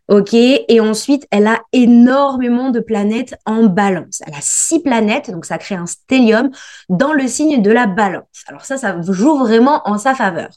OK 0.09 0.35
Et 0.35 0.81
ensuite, 0.81 1.27
elle 1.31 1.47
a 1.47 1.63
énormément 1.73 2.71
de 2.71 2.81
planètes 2.81 3.37
en 3.47 3.65
balance. 3.65 4.21
Elle 4.27 4.35
a 4.35 4.41
six 4.41 4.81
planètes, 4.81 5.31
donc 5.31 5.47
ça 5.47 5.59
crée 5.59 5.77
un 5.77 5.87
stellium 5.87 6.51
dans 6.89 7.13
le 7.13 7.27
signe 7.27 7.63
de 7.63 7.71
la 7.71 7.87
balance. 7.87 8.45
Alors 8.47 8.65
ça, 8.65 8.77
ça 8.77 9.01
joue 9.01 9.39
vraiment 9.39 9.81
en 9.87 9.97
sa 9.97 10.15
faveur. 10.15 10.51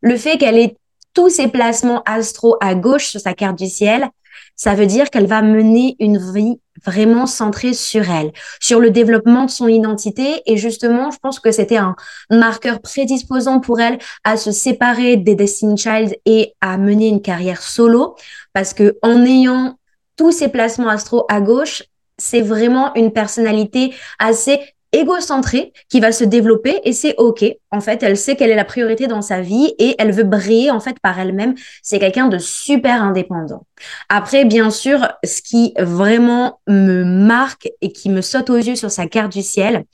Le 0.00 0.16
fait 0.16 0.38
qu'elle 0.38 0.58
ait 0.58 0.76
tous 1.12 1.30
ses 1.30 1.48
placements 1.48 2.02
astro 2.04 2.56
à 2.60 2.74
gauche 2.74 3.06
sur 3.06 3.20
sa 3.20 3.34
carte 3.34 3.58
du 3.58 3.66
ciel, 3.66 4.08
ça 4.54 4.74
veut 4.74 4.86
dire 4.86 5.10
qu'elle 5.10 5.26
va 5.26 5.42
mener 5.42 5.96
une 6.00 6.18
vie 6.18 6.60
vraiment 6.84 7.26
centrée 7.26 7.74
sur 7.74 8.10
elle, 8.10 8.32
sur 8.60 8.80
le 8.80 8.90
développement 8.90 9.44
de 9.44 9.50
son 9.50 9.68
identité. 9.68 10.42
Et 10.46 10.56
justement, 10.56 11.10
je 11.10 11.18
pense 11.18 11.40
que 11.40 11.50
c'était 11.50 11.76
un 11.76 11.96
marqueur 12.30 12.80
prédisposant 12.80 13.60
pour 13.60 13.80
elle 13.80 13.98
à 14.24 14.36
se 14.36 14.52
séparer 14.52 15.16
des 15.16 15.34
Destiny 15.34 15.76
Child 15.76 16.16
et 16.24 16.54
à 16.60 16.78
mener 16.78 17.08
une 17.08 17.22
carrière 17.22 17.62
solo. 17.62 18.16
Parce 18.52 18.74
que 18.74 18.98
en 19.02 19.24
ayant 19.24 19.78
tous 20.16 20.32
ses 20.32 20.48
placements 20.48 20.88
astro 20.88 21.24
à 21.28 21.40
gauche, 21.40 21.82
c'est 22.18 22.40
vraiment 22.40 22.94
une 22.94 23.12
personnalité 23.12 23.94
assez 24.18 24.58
égocentrée 24.92 25.72
qui 25.88 26.00
va 26.00 26.12
se 26.12 26.24
développer 26.24 26.80
et 26.84 26.92
c'est 26.92 27.14
ok. 27.18 27.44
En 27.70 27.80
fait, 27.80 28.02
elle 28.02 28.16
sait 28.16 28.36
quelle 28.36 28.50
est 28.50 28.56
la 28.56 28.64
priorité 28.64 29.06
dans 29.06 29.22
sa 29.22 29.40
vie 29.40 29.74
et 29.78 29.94
elle 29.98 30.12
veut 30.12 30.24
briller 30.24 30.70
en 30.70 30.80
fait 30.80 30.98
par 31.00 31.18
elle-même. 31.18 31.54
C'est 31.82 31.98
quelqu'un 31.98 32.28
de 32.28 32.38
super 32.38 33.02
indépendant. 33.02 33.66
Après, 34.08 34.44
bien 34.44 34.70
sûr, 34.70 35.08
ce 35.24 35.42
qui 35.42 35.74
vraiment 35.78 36.60
me 36.66 37.04
marque 37.04 37.68
et 37.80 37.92
qui 37.92 38.10
me 38.10 38.22
saute 38.22 38.50
aux 38.50 38.56
yeux 38.56 38.76
sur 38.76 38.90
sa 38.90 39.06
carte 39.06 39.32
du 39.32 39.42
ciel, 39.42 39.84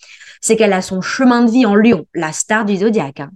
c'est 0.40 0.56
qu'elle 0.56 0.72
a 0.72 0.82
son 0.82 1.00
chemin 1.00 1.44
de 1.44 1.50
vie 1.50 1.66
en 1.66 1.74
lion, 1.74 2.06
la 2.14 2.32
star 2.32 2.64
du 2.64 2.76
zodiaque. 2.76 3.20
Hein. 3.20 3.30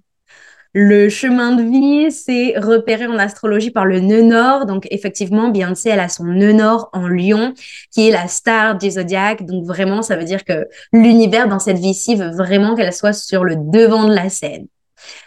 Le 0.78 1.09
chemin 1.09 1.52
de 1.52 1.62
vie, 1.62 2.12
c'est 2.12 2.52
repéré 2.59 3.06
en 3.06 3.16
astrologie 3.16 3.71
par 3.71 3.87
le 3.87 4.00
nœud 4.00 4.21
nord. 4.21 4.66
Donc, 4.66 4.87
effectivement, 4.90 5.49
Beyoncé, 5.49 5.88
elle 5.88 6.00
a 6.00 6.11
son 6.11 6.25
nœud 6.25 6.52
nord 6.52 6.90
en 6.92 7.09
lion, 7.09 7.54
qui 7.90 8.06
est 8.06 8.11
la 8.11 8.28
star 8.28 8.76
du 8.76 8.90
zodiaque. 8.90 9.47
Donc, 9.47 9.64
vraiment, 9.64 10.02
ça 10.02 10.16
veut 10.16 10.25
dire 10.25 10.45
que 10.45 10.68
l'univers 10.92 11.49
dans 11.49 11.59
cette 11.59 11.78
vie-ci 11.78 12.14
veut 12.14 12.30
vraiment 12.30 12.75
qu'elle 12.75 12.92
soit 12.92 13.14
sur 13.14 13.42
le 13.42 13.56
devant 13.56 14.06
de 14.06 14.14
la 14.14 14.28
scène. 14.28 14.66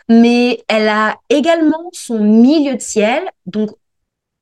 Mais 0.08 0.62
elle 0.68 0.88
a 0.88 1.16
également 1.30 1.90
son 1.94 2.20
milieu 2.20 2.76
de 2.76 2.82
ciel, 2.82 3.24
donc 3.48 3.72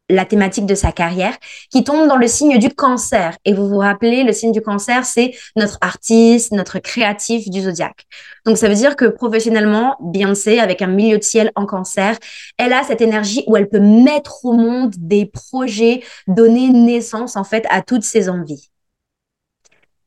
la 0.09 0.25
thématique 0.25 0.65
de 0.65 0.75
sa 0.75 0.91
carrière, 0.91 1.35
qui 1.69 1.83
tombe 1.83 2.07
dans 2.07 2.15
le 2.15 2.27
signe 2.27 2.57
du 2.59 2.69
cancer. 2.69 3.37
Et 3.45 3.53
vous 3.53 3.67
vous 3.67 3.77
rappelez, 3.77 4.23
le 4.23 4.31
signe 4.31 4.51
du 4.51 4.61
cancer, 4.61 5.05
c'est 5.05 5.31
notre 5.55 5.77
artiste, 5.81 6.51
notre 6.51 6.79
créatif 6.79 7.49
du 7.49 7.61
zodiaque. 7.61 8.05
Donc 8.45 8.57
ça 8.57 8.69
veut 8.69 8.75
dire 8.75 8.95
que 8.95 9.05
professionnellement, 9.05 9.95
Beyoncé, 9.99 10.59
avec 10.59 10.81
un 10.81 10.87
milieu 10.87 11.17
de 11.17 11.23
ciel 11.23 11.51
en 11.55 11.65
cancer, 11.65 12.17
elle 12.57 12.73
a 12.73 12.83
cette 12.83 13.01
énergie 13.01 13.43
où 13.47 13.57
elle 13.57 13.69
peut 13.69 13.79
mettre 13.79 14.45
au 14.45 14.53
monde 14.53 14.93
des 14.97 15.25
projets, 15.25 16.03
donner 16.27 16.69
naissance 16.69 17.35
en 17.35 17.43
fait 17.43 17.65
à 17.69 17.81
toutes 17.81 18.03
ses 18.03 18.29
envies. 18.29 18.69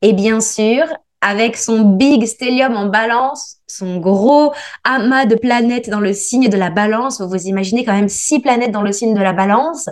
Et 0.01 0.13
bien 0.13 0.41
sûr, 0.41 0.85
avec 1.21 1.55
son 1.55 1.81
big 1.81 2.25
stellium 2.25 2.75
en 2.75 2.87
balance, 2.87 3.57
son 3.67 3.97
gros 3.97 4.53
amas 4.83 5.25
de 5.25 5.35
planètes 5.35 5.89
dans 5.89 5.99
le 5.99 6.13
signe 6.13 6.49
de 6.49 6.57
la 6.57 6.69
balance. 6.69 7.21
Vous 7.21 7.29
vous 7.29 7.47
imaginez 7.47 7.85
quand 7.85 7.93
même 7.93 8.09
six 8.09 8.39
planètes 8.39 8.71
dans 8.71 8.81
le 8.81 8.91
signe 8.91 9.13
de 9.13 9.21
la 9.21 9.33
balance. 9.33 9.89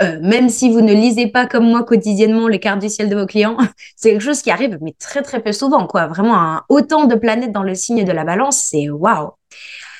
Euh, 0.00 0.20
même 0.22 0.48
si 0.48 0.70
vous 0.70 0.80
ne 0.80 0.92
lisez 0.92 1.26
pas 1.26 1.46
comme 1.46 1.68
moi 1.68 1.82
quotidiennement 1.82 2.46
les 2.46 2.60
cartes 2.60 2.78
du 2.78 2.88
ciel 2.88 3.08
de 3.08 3.16
vos 3.16 3.26
clients, 3.26 3.56
c'est 3.96 4.12
quelque 4.12 4.22
chose 4.22 4.42
qui 4.42 4.50
arrive, 4.52 4.78
mais 4.80 4.94
très 4.98 5.22
très 5.22 5.40
peu 5.40 5.50
souvent, 5.50 5.88
quoi. 5.88 6.06
Vraiment, 6.06 6.60
autant 6.68 7.06
de 7.06 7.16
planètes 7.16 7.50
dans 7.50 7.64
le 7.64 7.74
signe 7.74 8.04
de 8.04 8.12
la 8.12 8.24
balance, 8.24 8.58
c'est 8.58 8.88
waouh. 8.88 9.30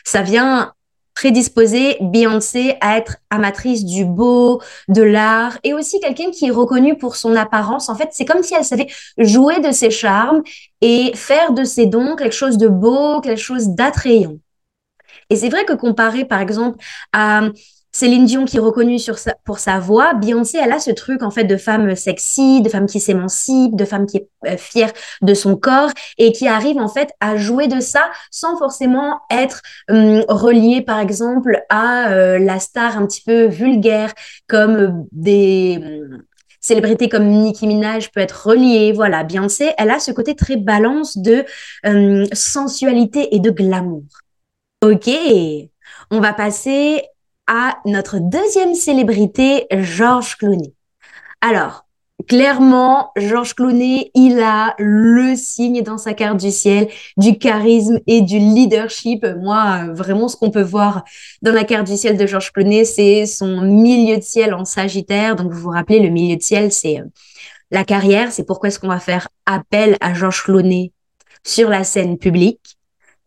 Ça 0.04 0.22
vient 0.22 0.72
prédisposée 1.18 1.96
Beyoncé 2.00 2.76
à 2.80 2.96
être 2.96 3.16
amatrice 3.28 3.84
du 3.84 4.04
beau, 4.04 4.62
de 4.86 5.02
l'art 5.02 5.58
et 5.64 5.74
aussi 5.74 5.98
quelqu'un 5.98 6.30
qui 6.30 6.46
est 6.46 6.52
reconnu 6.52 6.96
pour 6.96 7.16
son 7.16 7.34
apparence. 7.34 7.88
En 7.88 7.96
fait, 7.96 8.10
c'est 8.12 8.24
comme 8.24 8.44
si 8.44 8.54
elle 8.54 8.64
savait 8.64 8.86
jouer 9.18 9.58
de 9.58 9.72
ses 9.72 9.90
charmes 9.90 10.42
et 10.80 11.10
faire 11.16 11.52
de 11.52 11.64
ses 11.64 11.86
dons 11.86 12.14
quelque 12.14 12.36
chose 12.36 12.56
de 12.56 12.68
beau, 12.68 13.20
quelque 13.20 13.40
chose 13.40 13.70
d'attrayant. 13.70 14.36
Et 15.28 15.34
c'est 15.34 15.48
vrai 15.48 15.64
que 15.64 15.72
comparé, 15.72 16.24
par 16.24 16.40
exemple, 16.40 16.78
à 17.12 17.48
Céline 17.98 18.26
Dion 18.26 18.44
qui 18.44 18.58
est 18.58 18.60
reconnue 18.60 19.00
pour 19.44 19.58
sa 19.58 19.80
voix, 19.80 20.14
Beyoncé, 20.14 20.56
elle 20.62 20.70
a 20.70 20.78
ce 20.78 20.92
truc 20.92 21.24
en 21.24 21.32
fait 21.32 21.42
de 21.42 21.56
femme 21.56 21.96
sexy, 21.96 22.62
de 22.62 22.68
femme 22.68 22.86
qui 22.86 23.00
s'émancipe, 23.00 23.74
de 23.74 23.84
femme 23.84 24.06
qui 24.06 24.18
est 24.18 24.28
euh, 24.46 24.56
fière 24.56 24.92
de 25.20 25.34
son 25.34 25.56
corps 25.56 25.90
et 26.16 26.30
qui 26.30 26.46
arrive 26.46 26.78
en 26.78 26.86
fait 26.86 27.10
à 27.18 27.36
jouer 27.36 27.66
de 27.66 27.80
ça 27.80 28.08
sans 28.30 28.56
forcément 28.56 29.18
être 29.32 29.62
hum, 29.90 30.24
reliée 30.28 30.80
par 30.80 31.00
exemple 31.00 31.60
à 31.70 32.12
euh, 32.12 32.38
la 32.38 32.60
star 32.60 32.96
un 32.96 33.04
petit 33.04 33.22
peu 33.22 33.46
vulgaire 33.46 34.12
comme 34.46 34.76
euh, 34.76 34.90
des 35.10 35.80
hum, 35.82 36.22
célébrités 36.60 37.08
comme 37.08 37.26
Nicki 37.26 37.66
Minaj 37.66 38.12
peut 38.12 38.20
être 38.20 38.46
reliée. 38.46 38.92
Voilà, 38.92 39.24
Beyoncé, 39.24 39.72
elle 39.76 39.90
a 39.90 39.98
ce 39.98 40.12
côté 40.12 40.36
très 40.36 40.54
balance 40.54 41.18
de 41.18 41.44
hum, 41.84 42.26
sensualité 42.32 43.34
et 43.34 43.40
de 43.40 43.50
glamour. 43.50 44.04
Ok, 44.84 45.10
on 46.12 46.20
va 46.20 46.32
passer 46.32 47.02
à 47.48 47.78
notre 47.84 48.18
deuxième 48.20 48.74
célébrité, 48.74 49.66
Georges 49.72 50.36
Clooney. 50.36 50.72
Alors, 51.40 51.86
clairement, 52.28 53.10
Georges 53.16 53.54
Clooney, 53.54 54.10
il 54.14 54.40
a 54.40 54.74
le 54.78 55.34
signe 55.34 55.82
dans 55.82 55.98
sa 55.98 56.14
carte 56.14 56.38
du 56.38 56.50
ciel 56.50 56.88
du 57.16 57.38
charisme 57.38 57.98
et 58.06 58.20
du 58.20 58.38
leadership. 58.38 59.26
Moi, 59.40 59.86
vraiment, 59.92 60.28
ce 60.28 60.36
qu'on 60.36 60.50
peut 60.50 60.62
voir 60.62 61.04
dans 61.42 61.52
la 61.52 61.64
carte 61.64 61.86
du 61.86 61.96
ciel 61.96 62.16
de 62.16 62.26
Georges 62.26 62.52
Clooney, 62.52 62.84
c'est 62.84 63.26
son 63.26 63.62
milieu 63.62 64.18
de 64.18 64.22
ciel 64.22 64.54
en 64.54 64.64
Sagittaire. 64.64 65.34
Donc, 65.34 65.50
vous 65.50 65.60
vous 65.60 65.70
rappelez, 65.70 66.00
le 66.00 66.10
milieu 66.10 66.36
de 66.36 66.42
ciel, 66.42 66.70
c'est 66.70 67.00
euh, 67.00 67.04
la 67.70 67.84
carrière. 67.84 68.30
C'est 68.30 68.44
pourquoi 68.44 68.68
est-ce 68.68 68.78
qu'on 68.78 68.88
va 68.88 69.00
faire 69.00 69.28
appel 69.46 69.96
à 70.00 70.12
Georges 70.12 70.42
Clooney 70.42 70.92
sur 71.46 71.70
la 71.70 71.84
scène 71.84 72.18
publique. 72.18 72.77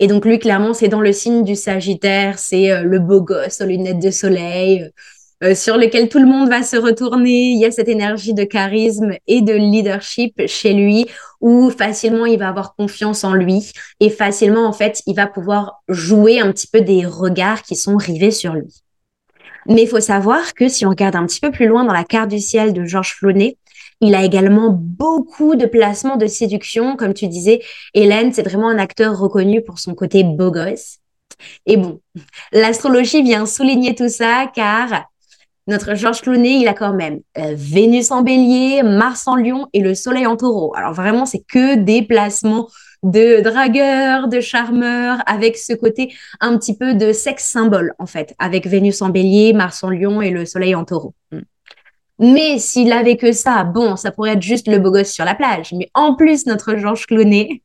Et 0.01 0.07
donc 0.07 0.25
lui, 0.25 0.39
clairement, 0.39 0.73
c'est 0.73 0.87
dans 0.87 0.99
le 0.99 1.13
signe 1.13 1.43
du 1.43 1.55
Sagittaire, 1.55 2.39
c'est 2.39 2.71
euh, 2.71 2.81
le 2.81 2.97
beau 2.97 3.21
gosse 3.21 3.61
aux 3.61 3.67
lunettes 3.67 4.01
de 4.01 4.09
soleil, 4.09 4.81
euh, 4.81 5.51
euh, 5.51 5.55
sur 5.55 5.77
lequel 5.77 6.09
tout 6.09 6.17
le 6.17 6.25
monde 6.25 6.49
va 6.49 6.63
se 6.63 6.75
retourner. 6.75 7.51
Il 7.51 7.59
y 7.59 7.65
a 7.65 7.71
cette 7.71 7.87
énergie 7.87 8.33
de 8.33 8.43
charisme 8.43 9.11
et 9.27 9.41
de 9.41 9.53
leadership 9.53 10.41
chez 10.47 10.73
lui, 10.73 11.05
où 11.39 11.69
facilement 11.69 12.25
il 12.25 12.39
va 12.39 12.49
avoir 12.49 12.75
confiance 12.75 13.23
en 13.23 13.35
lui 13.35 13.71
et 13.99 14.09
facilement, 14.09 14.65
en 14.65 14.73
fait, 14.73 15.03
il 15.05 15.15
va 15.15 15.27
pouvoir 15.27 15.83
jouer 15.87 16.39
un 16.39 16.51
petit 16.51 16.67
peu 16.67 16.81
des 16.81 17.05
regards 17.05 17.61
qui 17.61 17.75
sont 17.75 17.95
rivés 17.95 18.31
sur 18.31 18.55
lui. 18.55 18.73
Mais 19.67 19.83
il 19.83 19.87
faut 19.87 19.99
savoir 19.99 20.55
que 20.55 20.67
si 20.67 20.83
on 20.83 20.89
regarde 20.89 21.15
un 21.15 21.27
petit 21.27 21.39
peu 21.39 21.51
plus 21.51 21.67
loin 21.67 21.85
dans 21.85 21.93
la 21.93 22.05
carte 22.05 22.31
du 22.31 22.39
ciel 22.39 22.73
de 22.73 22.85
Georges 22.85 23.13
Flonnet, 23.19 23.57
il 24.01 24.15
a 24.15 24.25
également 24.25 24.69
beaucoup 24.71 25.55
de 25.55 25.65
placements 25.65 26.17
de 26.17 26.27
séduction. 26.27 26.95
Comme 26.95 27.13
tu 27.13 27.27
disais, 27.27 27.61
Hélène, 27.93 28.33
c'est 28.33 28.43
vraiment 28.43 28.69
un 28.69 28.79
acteur 28.79 29.17
reconnu 29.17 29.61
pour 29.63 29.79
son 29.79 29.93
côté 29.93 30.23
beau 30.23 30.51
gosse. 30.51 30.97
Et 31.65 31.77
bon, 31.77 32.01
l'astrologie 32.51 33.21
vient 33.21 33.45
souligner 33.45 33.95
tout 33.95 34.09
ça 34.09 34.51
car 34.53 35.05
notre 35.67 35.95
Georges 35.95 36.21
Clooney, 36.21 36.59
il 36.59 36.67
a 36.67 36.73
quand 36.73 36.93
même 36.93 37.21
euh, 37.37 37.53
Vénus 37.55 38.11
en 38.11 38.23
bélier, 38.23 38.81
Mars 38.83 39.27
en 39.27 39.35
lion 39.35 39.67
et 39.73 39.79
le 39.79 39.93
soleil 39.93 40.25
en 40.25 40.35
taureau. 40.35 40.73
Alors 40.75 40.93
vraiment, 40.93 41.25
c'est 41.25 41.43
que 41.47 41.75
des 41.75 42.01
placements 42.01 42.67
de 43.03 43.41
dragueur, 43.41 44.27
de 44.27 44.41
charmeur, 44.41 45.19
avec 45.25 45.57
ce 45.57 45.73
côté 45.73 46.13
un 46.39 46.57
petit 46.57 46.75
peu 46.75 46.93
de 46.93 47.13
sexe 47.13 47.45
symbole, 47.45 47.93
en 47.99 48.05
fait, 48.05 48.35
avec 48.37 48.67
Vénus 48.67 49.01
en 49.01 49.09
bélier, 49.09 49.53
Mars 49.53 49.83
en 49.83 49.89
lion 49.89 50.21
et 50.21 50.31
le 50.31 50.45
soleil 50.45 50.75
en 50.75 50.83
taureau. 50.83 51.13
Mais 52.21 52.59
s'il 52.59 52.91
avait 52.93 53.17
que 53.17 53.31
ça, 53.31 53.63
bon, 53.63 53.95
ça 53.95 54.11
pourrait 54.11 54.33
être 54.33 54.43
juste 54.43 54.67
le 54.67 54.77
beau 54.77 54.91
gosse 54.91 55.11
sur 55.11 55.25
la 55.25 55.33
plage. 55.33 55.73
Mais 55.73 55.89
en 55.95 56.13
plus, 56.13 56.45
notre 56.45 56.75
Georges 56.75 57.07
Clooney, 57.07 57.63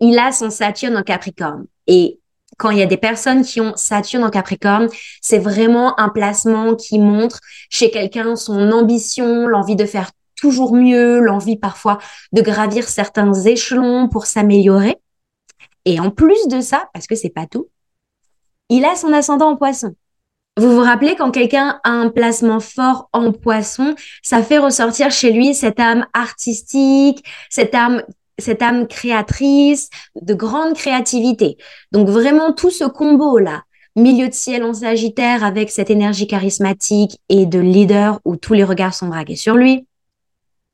il 0.00 0.18
a 0.18 0.32
son 0.32 0.48
Saturne 0.48 0.96
en 0.96 1.02
Capricorne. 1.02 1.66
Et 1.86 2.18
quand 2.56 2.70
il 2.70 2.78
y 2.78 2.82
a 2.82 2.86
des 2.86 2.96
personnes 2.96 3.42
qui 3.42 3.60
ont 3.60 3.76
Saturne 3.76 4.24
en 4.24 4.30
Capricorne, 4.30 4.88
c'est 5.20 5.38
vraiment 5.38 6.00
un 6.00 6.08
placement 6.08 6.74
qui 6.76 6.98
montre 6.98 7.40
chez 7.68 7.90
quelqu'un 7.90 8.36
son 8.36 8.72
ambition, 8.72 9.46
l'envie 9.46 9.76
de 9.76 9.84
faire 9.84 10.10
toujours 10.34 10.74
mieux, 10.74 11.20
l'envie 11.20 11.58
parfois 11.58 11.98
de 12.32 12.40
gravir 12.40 12.88
certains 12.88 13.34
échelons 13.34 14.08
pour 14.08 14.24
s'améliorer. 14.24 14.96
Et 15.84 16.00
en 16.00 16.10
plus 16.10 16.48
de 16.48 16.62
ça, 16.62 16.88
parce 16.94 17.06
que 17.06 17.14
c'est 17.14 17.28
pas 17.28 17.46
tout, 17.46 17.68
il 18.70 18.86
a 18.86 18.96
son 18.96 19.12
ascendant 19.12 19.50
en 19.50 19.56
poisson. 19.56 19.94
Vous 20.60 20.74
vous 20.74 20.82
rappelez 20.82 21.16
quand 21.16 21.30
quelqu'un 21.30 21.80
a 21.84 21.90
un 21.90 22.10
placement 22.10 22.60
fort 22.60 23.08
en 23.14 23.32
poisson, 23.32 23.94
ça 24.22 24.42
fait 24.42 24.58
ressortir 24.58 25.10
chez 25.10 25.32
lui 25.32 25.54
cette 25.54 25.80
âme 25.80 26.04
artistique, 26.12 27.24
cette 27.48 27.74
âme 27.74 28.02
cette 28.36 28.60
âme 28.60 28.86
créatrice, 28.86 29.88
de 30.20 30.34
grande 30.34 30.74
créativité. 30.74 31.56
Donc 31.92 32.08
vraiment 32.08 32.52
tout 32.52 32.68
ce 32.68 32.84
combo-là, 32.84 33.62
milieu 33.96 34.28
de 34.28 34.34
ciel 34.34 34.62
en 34.62 34.74
Sagittaire 34.74 35.44
avec 35.44 35.70
cette 35.70 35.88
énergie 35.88 36.26
charismatique 36.26 37.18
et 37.30 37.46
de 37.46 37.58
leader 37.58 38.20
où 38.26 38.36
tous 38.36 38.52
les 38.52 38.64
regards 38.64 38.94
sont 38.94 39.08
braqués 39.08 39.36
sur 39.36 39.56
lui, 39.56 39.86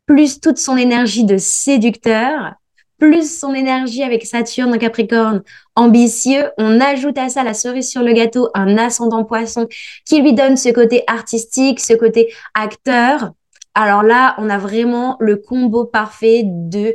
plus 0.04 0.40
toute 0.40 0.58
son 0.58 0.76
énergie 0.76 1.24
de 1.24 1.38
séducteur, 1.38 2.54
plus 2.98 3.38
son 3.38 3.54
énergie 3.54 4.02
avec 4.02 4.24
Saturne 4.24 4.74
en 4.74 4.78
Capricorne, 4.78 5.42
ambitieux, 5.74 6.50
on 6.58 6.80
ajoute 6.80 7.18
à 7.18 7.28
ça 7.28 7.44
la 7.44 7.54
cerise 7.54 7.90
sur 7.90 8.02
le 8.02 8.12
gâteau, 8.12 8.48
un 8.54 8.78
ascendant 8.78 9.24
poisson 9.24 9.68
qui 10.04 10.22
lui 10.22 10.32
donne 10.32 10.56
ce 10.56 10.70
côté 10.70 11.04
artistique, 11.06 11.80
ce 11.80 11.92
côté 11.94 12.32
acteur. 12.54 13.32
Alors 13.74 14.02
là, 14.02 14.34
on 14.38 14.48
a 14.48 14.56
vraiment 14.56 15.16
le 15.20 15.36
combo 15.36 15.84
parfait 15.84 16.44
euh, 16.46 16.92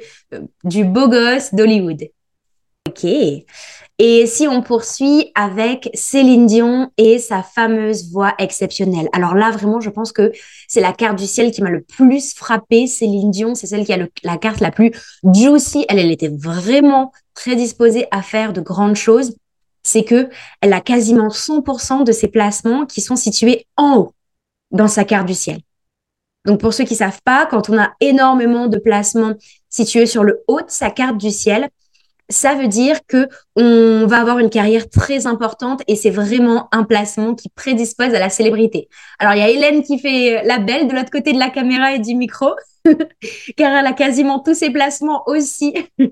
du 0.64 0.84
beau 0.84 1.08
gosse 1.08 1.54
d'Hollywood. 1.54 2.10
Ok. 2.90 3.06
Et 4.04 4.26
si 4.26 4.48
on 4.48 4.64
poursuit 4.64 5.32
avec 5.36 5.92
Céline 5.94 6.48
Dion 6.48 6.90
et 6.98 7.20
sa 7.20 7.44
fameuse 7.44 8.10
voix 8.10 8.34
exceptionnelle. 8.40 9.08
Alors 9.14 9.36
là, 9.36 9.52
vraiment, 9.52 9.80
je 9.80 9.92
pense 9.92 10.12
que 10.12 10.32
c'est 10.68 10.82
la 10.82 10.92
carte 10.92 11.20
du 11.20 11.28
ciel 11.28 11.52
qui 11.52 11.62
m'a 11.62 11.70
le 11.70 11.84
plus 11.84 12.34
frappé. 12.34 12.88
Céline 12.88 13.30
Dion, 13.30 13.54
c'est 13.54 13.68
celle 13.68 13.86
qui 13.86 13.94
a 13.94 14.00
la 14.24 14.38
carte 14.40 14.60
la 14.60 14.72
plus 14.72 14.90
juicy. 15.36 15.86
Elle, 15.88 16.00
elle 16.00 16.10
était 16.10 16.30
vraiment 16.36 17.12
prédisposée 17.36 18.08
à 18.10 18.24
faire 18.24 18.54
de 18.54 18.62
grandes 18.62 18.96
choses. 18.96 19.36
C'est 19.84 20.04
que 20.04 20.30
elle 20.62 20.74
a 20.74 20.82
quasiment 20.82 21.28
100% 21.28 22.04
de 22.04 22.12
ses 22.12 22.28
placements 22.28 22.88
qui 22.88 23.02
sont 23.02 23.16
situés 23.16 23.68
en 23.78 23.98
haut 23.98 24.16
dans 24.72 24.88
sa 24.88 25.04
carte 25.04 25.28
du 25.28 25.36
ciel. 25.36 25.60
Donc 26.46 26.60
pour 26.60 26.74
ceux 26.74 26.86
qui 26.86 26.96
savent 26.96 27.22
pas, 27.24 27.46
quand 27.46 27.70
on 27.70 27.78
a 27.78 27.92
énormément 28.00 28.66
de 28.66 28.80
placements 28.80 29.36
situés 29.70 30.08
sur 30.08 30.24
le 30.24 30.42
haut 30.48 30.62
de 30.62 30.70
sa 30.70 30.90
carte 30.90 31.20
du 31.20 31.30
ciel, 31.30 31.70
ça 32.32 32.56
veut 32.56 32.68
dire 32.68 33.00
que 33.08 33.28
on 33.56 34.06
va 34.08 34.20
avoir 34.20 34.40
une 34.40 34.50
carrière 34.50 34.90
très 34.90 35.28
importante 35.28 35.82
et 35.88 35.96
c'est 35.96 36.10
vraiment 36.10 36.68
un 36.72 36.84
placement 36.84 37.36
qui 37.36 37.50
prédispose 37.50 38.14
à 38.14 38.20
la 38.20 38.30
célébrité. 38.30 38.88
Alors 39.20 39.34
il 39.36 39.40
y 39.40 39.44
a 39.44 39.50
Hélène 39.50 39.84
qui 39.84 40.00
fait 40.00 40.44
la 40.46 40.60
belle 40.60 40.88
de 40.88 40.94
l'autre 40.94 41.12
côté 41.12 41.34
de 41.34 41.40
la 41.40 41.50
caméra 41.50 41.94
et 41.94 42.00
du 42.00 42.16
micro, 42.16 42.48
car 43.58 43.74
elle 43.76 43.86
a 43.86 43.94
quasiment 43.94 44.40
tous 44.40 44.56
ses 44.56 44.72
placements 44.72 45.24
aussi 45.28 45.74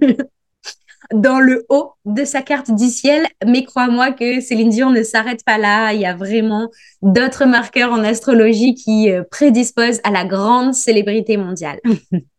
dans 1.14 1.40
le 1.40 1.66
haut 1.70 1.94
de 2.06 2.24
sa 2.24 2.42
carte 2.42 2.72
du 2.72 2.88
ciel. 2.88 3.26
Mais 3.46 3.64
crois-moi 3.64 4.12
que 4.12 4.42
Céline 4.42 4.70
Dion 4.70 4.92
ne 4.92 5.04
s'arrête 5.04 5.44
pas 5.44 5.58
là. 5.58 5.94
Il 5.94 6.02
y 6.02 6.06
a 6.06 6.16
vraiment 6.16 6.70
d'autres 7.02 7.46
marqueurs 7.46 7.92
en 7.92 8.04
astrologie 8.04 8.76
qui 8.76 9.12
euh, 9.12 9.24
prédisposent 9.30 10.02
à 10.04 10.12
la 10.12 10.26
grande 10.26 10.74
célébrité 10.74 11.38
mondiale. 11.38 11.80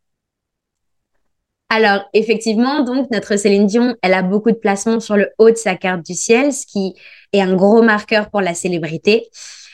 Alors, 1.73 2.01
effectivement, 2.11 2.83
donc, 2.83 3.09
notre 3.11 3.37
Céline 3.37 3.65
Dion, 3.65 3.95
elle 4.01 4.13
a 4.13 4.23
beaucoup 4.23 4.51
de 4.51 4.57
placements 4.57 4.99
sur 4.99 5.15
le 5.15 5.29
haut 5.37 5.51
de 5.51 5.55
sa 5.55 5.75
carte 5.75 6.05
du 6.05 6.15
ciel, 6.15 6.51
ce 6.51 6.65
qui 6.65 6.95
est 7.31 7.39
un 7.39 7.55
gros 7.55 7.81
marqueur 7.81 8.29
pour 8.29 8.41
la 8.41 8.53
célébrité. 8.53 9.29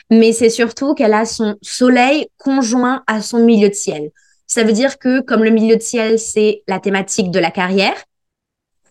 Mais 0.08 0.32
c'est 0.32 0.48
surtout 0.48 0.94
qu'elle 0.94 1.12
a 1.12 1.24
son 1.24 1.56
soleil 1.60 2.28
conjoint 2.38 3.02
à 3.08 3.20
son 3.20 3.40
milieu 3.40 3.68
de 3.68 3.74
ciel. 3.74 4.12
Ça 4.46 4.62
veut 4.62 4.72
dire 4.72 5.00
que, 5.00 5.22
comme 5.22 5.42
le 5.42 5.50
milieu 5.50 5.74
de 5.74 5.82
ciel, 5.82 6.20
c'est 6.20 6.62
la 6.68 6.78
thématique 6.78 7.32
de 7.32 7.40
la 7.40 7.50
carrière, 7.50 8.00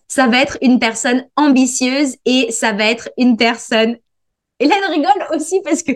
ça 0.06 0.26
va 0.26 0.42
être 0.42 0.58
une 0.60 0.78
personne 0.78 1.26
ambitieuse 1.34 2.16
et 2.26 2.52
ça 2.52 2.72
va 2.72 2.90
être 2.90 3.08
une 3.16 3.38
personne. 3.38 3.96
Hélène 4.60 4.84
rigole 4.90 5.34
aussi 5.34 5.62
parce 5.62 5.82
que 5.82 5.92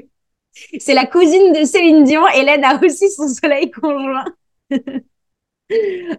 c'est 0.78 0.95
la 0.95 1.04
cousine 1.04 1.52
de 1.52 1.67
Céline 1.67 2.04
Dion. 2.04 2.26
Hélène 2.28 2.65
a 2.65 2.80
aussi 2.82 3.10
son 3.10 3.28
soleil 3.28 3.71
conjoint. 3.71 4.25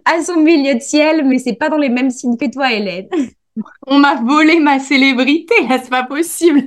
à 0.04 0.22
son 0.22 0.40
milieu 0.40 0.74
de 0.74 0.80
ciel, 0.80 1.24
mais 1.24 1.38
c'est 1.38 1.54
pas 1.54 1.68
dans 1.68 1.78
les 1.78 1.88
mêmes 1.88 2.10
signes 2.10 2.36
que 2.36 2.50
toi, 2.50 2.72
Hélène. 2.72 3.08
On 3.86 3.98
m'a 3.98 4.16
volé 4.16 4.58
ma 4.58 4.78
célébrité, 4.78 5.54
c'est 5.68 5.90
pas 5.90 6.04
possible. 6.04 6.62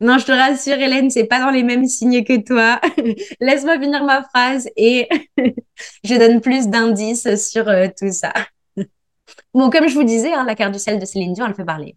non, 0.00 0.18
je 0.18 0.26
te 0.26 0.32
rassure, 0.32 0.78
Hélène, 0.78 1.10
c'est 1.10 1.24
pas 1.24 1.40
dans 1.40 1.50
les 1.50 1.62
mêmes 1.62 1.86
signes 1.86 2.22
que 2.24 2.38
toi. 2.40 2.80
Laisse-moi 3.40 3.80
finir 3.80 4.04
ma 4.04 4.22
phrase 4.22 4.68
et 4.76 5.08
je 6.04 6.14
donne 6.16 6.40
plus 6.40 6.68
d'indices 6.68 7.34
sur 7.36 7.68
euh, 7.68 7.86
tout 7.98 8.12
ça. 8.12 8.32
Bon, 9.54 9.70
comme 9.70 9.88
je 9.88 9.94
vous 9.94 10.04
disais, 10.04 10.32
hein, 10.32 10.44
la 10.44 10.54
carte 10.54 10.72
du 10.72 10.78
ciel 10.78 10.98
de 10.98 11.04
Céline 11.04 11.32
Dion, 11.32 11.46
elle 11.46 11.54
fait 11.54 11.64
parler. 11.64 11.96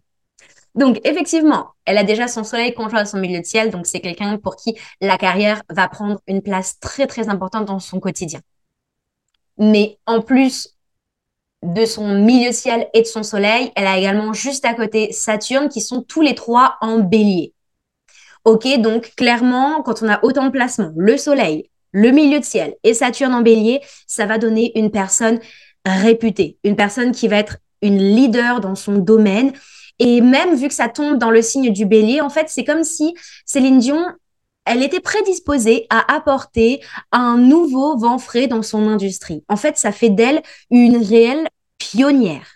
Donc, 0.74 1.00
effectivement, 1.04 1.68
elle 1.84 1.98
a 1.98 2.04
déjà 2.04 2.26
son 2.26 2.42
soleil 2.42 2.74
conjoint 2.74 3.00
à 3.00 3.04
son 3.04 3.18
milieu 3.18 3.40
de 3.40 3.46
ciel, 3.46 3.70
donc 3.70 3.86
c'est 3.86 4.00
quelqu'un 4.00 4.38
pour 4.38 4.56
qui 4.56 4.76
la 5.00 5.16
carrière 5.16 5.62
va 5.70 5.88
prendre 5.88 6.20
une 6.26 6.42
place 6.42 6.80
très, 6.80 7.06
très 7.06 7.28
importante 7.28 7.66
dans 7.66 7.78
son 7.78 8.00
quotidien. 8.00 8.40
Mais 9.56 9.98
en 10.06 10.20
plus 10.20 10.74
de 11.62 11.84
son 11.86 12.18
milieu 12.18 12.50
de 12.50 12.54
ciel 12.54 12.88
et 12.92 13.02
de 13.02 13.06
son 13.06 13.22
soleil, 13.22 13.70
elle 13.76 13.86
a 13.86 13.96
également 13.96 14.32
juste 14.32 14.64
à 14.64 14.74
côté 14.74 15.12
Saturne, 15.12 15.68
qui 15.68 15.80
sont 15.80 16.02
tous 16.02 16.20
les 16.20 16.34
trois 16.34 16.76
en 16.80 16.98
bélier. 16.98 17.54
Ok, 18.44 18.66
donc 18.78 19.14
clairement, 19.16 19.82
quand 19.82 20.02
on 20.02 20.08
a 20.08 20.22
autant 20.22 20.46
de 20.46 20.50
placements, 20.50 20.92
le 20.96 21.16
soleil, 21.16 21.70
le 21.92 22.10
milieu 22.10 22.40
de 22.40 22.44
ciel 22.44 22.74
et 22.82 22.92
Saturne 22.92 23.32
en 23.32 23.40
bélier, 23.40 23.80
ça 24.06 24.26
va 24.26 24.36
donner 24.36 24.76
une 24.78 24.90
personne 24.90 25.38
réputée, 25.86 26.58
une 26.64 26.76
personne 26.76 27.12
qui 27.12 27.28
va 27.28 27.36
être 27.36 27.58
une 27.80 27.98
leader 27.98 28.60
dans 28.60 28.74
son 28.74 28.98
domaine, 28.98 29.52
et 29.98 30.20
même 30.20 30.54
vu 30.54 30.68
que 30.68 30.74
ça 30.74 30.88
tombe 30.88 31.18
dans 31.18 31.30
le 31.30 31.42
signe 31.42 31.72
du 31.72 31.86
bélier, 31.86 32.20
en 32.20 32.30
fait, 32.30 32.48
c'est 32.48 32.64
comme 32.64 32.84
si 32.84 33.14
Céline 33.46 33.78
Dion, 33.78 34.04
elle 34.64 34.82
était 34.82 35.00
prédisposée 35.00 35.86
à 35.90 36.14
apporter 36.14 36.80
un 37.12 37.36
nouveau 37.36 37.96
vent 37.96 38.18
frais 38.18 38.46
dans 38.46 38.62
son 38.62 38.88
industrie. 38.88 39.44
En 39.48 39.56
fait, 39.56 39.76
ça 39.78 39.92
fait 39.92 40.10
d'elle 40.10 40.42
une 40.70 40.96
réelle 40.96 41.48
pionnière 41.78 42.46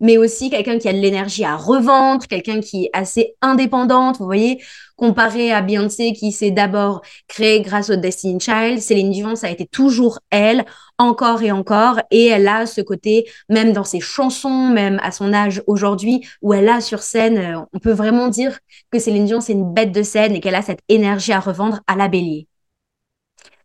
mais 0.00 0.16
aussi 0.16 0.50
quelqu'un 0.50 0.78
qui 0.78 0.88
a 0.88 0.92
de 0.92 0.98
l'énergie 0.98 1.44
à 1.44 1.56
revendre, 1.56 2.26
quelqu'un 2.26 2.60
qui 2.60 2.84
est 2.84 2.90
assez 2.92 3.34
indépendante, 3.42 4.18
vous 4.18 4.24
voyez, 4.24 4.62
comparé 4.96 5.50
à 5.52 5.62
Beyoncé 5.62 6.12
qui 6.12 6.32
s'est 6.32 6.50
d'abord 6.50 7.00
créée 7.26 7.62
grâce 7.62 7.90
au 7.90 7.96
Destiny 7.96 8.38
Child, 8.38 8.80
Céline 8.80 9.10
Dion, 9.10 9.36
ça 9.36 9.46
a 9.46 9.50
été 9.50 9.66
toujours 9.66 10.20
elle, 10.30 10.64
encore 10.98 11.42
et 11.42 11.52
encore, 11.52 12.00
et 12.10 12.26
elle 12.26 12.46
a 12.48 12.66
ce 12.66 12.82
côté, 12.82 13.26
même 13.48 13.72
dans 13.72 13.84
ses 13.84 14.00
chansons, 14.00 14.68
même 14.68 15.00
à 15.02 15.10
son 15.10 15.32
âge 15.32 15.62
aujourd'hui, 15.66 16.26
où 16.42 16.52
elle 16.52 16.68
a 16.68 16.80
sur 16.80 17.02
scène, 17.02 17.38
euh, 17.38 17.60
on 17.72 17.78
peut 17.78 17.92
vraiment 17.92 18.28
dire 18.28 18.58
que 18.90 18.98
Céline 18.98 19.24
Dion, 19.24 19.40
c'est 19.40 19.54
une 19.54 19.72
bête 19.72 19.92
de 19.92 20.02
scène 20.02 20.34
et 20.34 20.40
qu'elle 20.40 20.54
a 20.54 20.62
cette 20.62 20.82
énergie 20.88 21.32
à 21.32 21.40
revendre 21.40 21.80
à 21.86 21.96
la 21.96 22.08
bélier. 22.08 22.46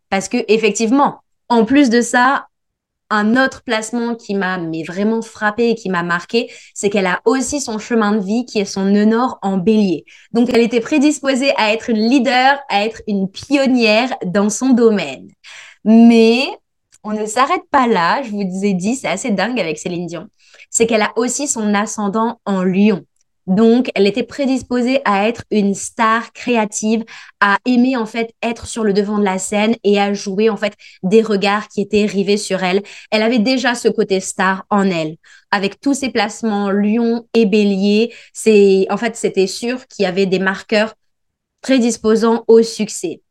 Parce 0.08 0.28
que, 0.28 0.38
effectivement, 0.48 1.20
en 1.48 1.64
plus 1.64 1.90
de 1.90 2.00
ça, 2.00 2.46
un 3.10 3.36
autre 3.42 3.62
placement 3.62 4.14
qui 4.14 4.34
m'a 4.34 4.58
mais 4.58 4.82
vraiment 4.82 5.22
frappé 5.22 5.70
et 5.70 5.74
qui 5.74 5.88
m'a 5.88 6.02
marqué, 6.02 6.50
c'est 6.74 6.90
qu'elle 6.90 7.06
a 7.06 7.20
aussi 7.24 7.60
son 7.60 7.78
chemin 7.78 8.12
de 8.12 8.24
vie 8.24 8.44
qui 8.44 8.58
est 8.58 8.64
son 8.64 8.84
nœud 8.84 9.04
nord 9.04 9.38
en 9.42 9.58
bélier. 9.58 10.04
Donc 10.32 10.50
elle 10.52 10.60
était 10.60 10.80
prédisposée 10.80 11.52
à 11.56 11.72
être 11.72 11.90
une 11.90 12.08
leader, 12.08 12.58
à 12.68 12.84
être 12.84 13.02
une 13.06 13.30
pionnière 13.30 14.14
dans 14.24 14.50
son 14.50 14.70
domaine. 14.70 15.28
Mais 15.84 16.46
on 17.04 17.12
ne 17.12 17.26
s'arrête 17.26 17.62
pas 17.70 17.86
là, 17.86 18.22
je 18.22 18.30
vous 18.30 18.64
ai 18.64 18.74
dit, 18.74 18.96
c'est 18.96 19.08
assez 19.08 19.30
dingue 19.30 19.60
avec 19.60 19.78
Céline 19.78 20.06
Dion. 20.06 20.26
C'est 20.70 20.86
qu'elle 20.86 21.02
a 21.02 21.12
aussi 21.16 21.46
son 21.46 21.74
ascendant 21.74 22.40
en 22.44 22.64
lion. 22.64 23.04
Donc, 23.46 23.90
elle 23.94 24.06
était 24.06 24.24
prédisposée 24.24 25.00
à 25.04 25.28
être 25.28 25.44
une 25.50 25.74
star 25.74 26.32
créative, 26.32 27.04
à 27.40 27.58
aimer 27.64 27.96
en 27.96 28.06
fait 28.06 28.34
être 28.42 28.66
sur 28.66 28.82
le 28.82 28.92
devant 28.92 29.18
de 29.18 29.24
la 29.24 29.38
scène 29.38 29.76
et 29.84 30.00
à 30.00 30.12
jouer 30.12 30.50
en 30.50 30.56
fait 30.56 30.74
des 31.02 31.22
regards 31.22 31.68
qui 31.68 31.80
étaient 31.80 32.06
rivés 32.06 32.38
sur 32.38 32.62
elle. 32.64 32.82
Elle 33.10 33.22
avait 33.22 33.38
déjà 33.38 33.74
ce 33.74 33.88
côté 33.88 34.18
star 34.20 34.64
en 34.68 34.90
elle. 34.90 35.16
Avec 35.52 35.80
tous 35.80 35.94
ses 35.94 36.10
placements 36.10 36.70
Lion 36.70 37.26
et 37.34 37.46
Bélier, 37.46 38.12
c'est 38.32 38.86
en 38.90 38.96
fait 38.96 39.14
c'était 39.16 39.46
sûr 39.46 39.86
qu'il 39.86 40.02
y 40.02 40.06
avait 40.06 40.26
des 40.26 40.40
marqueurs 40.40 40.94
prédisposant 41.60 42.44
au 42.48 42.62
succès. 42.62 43.22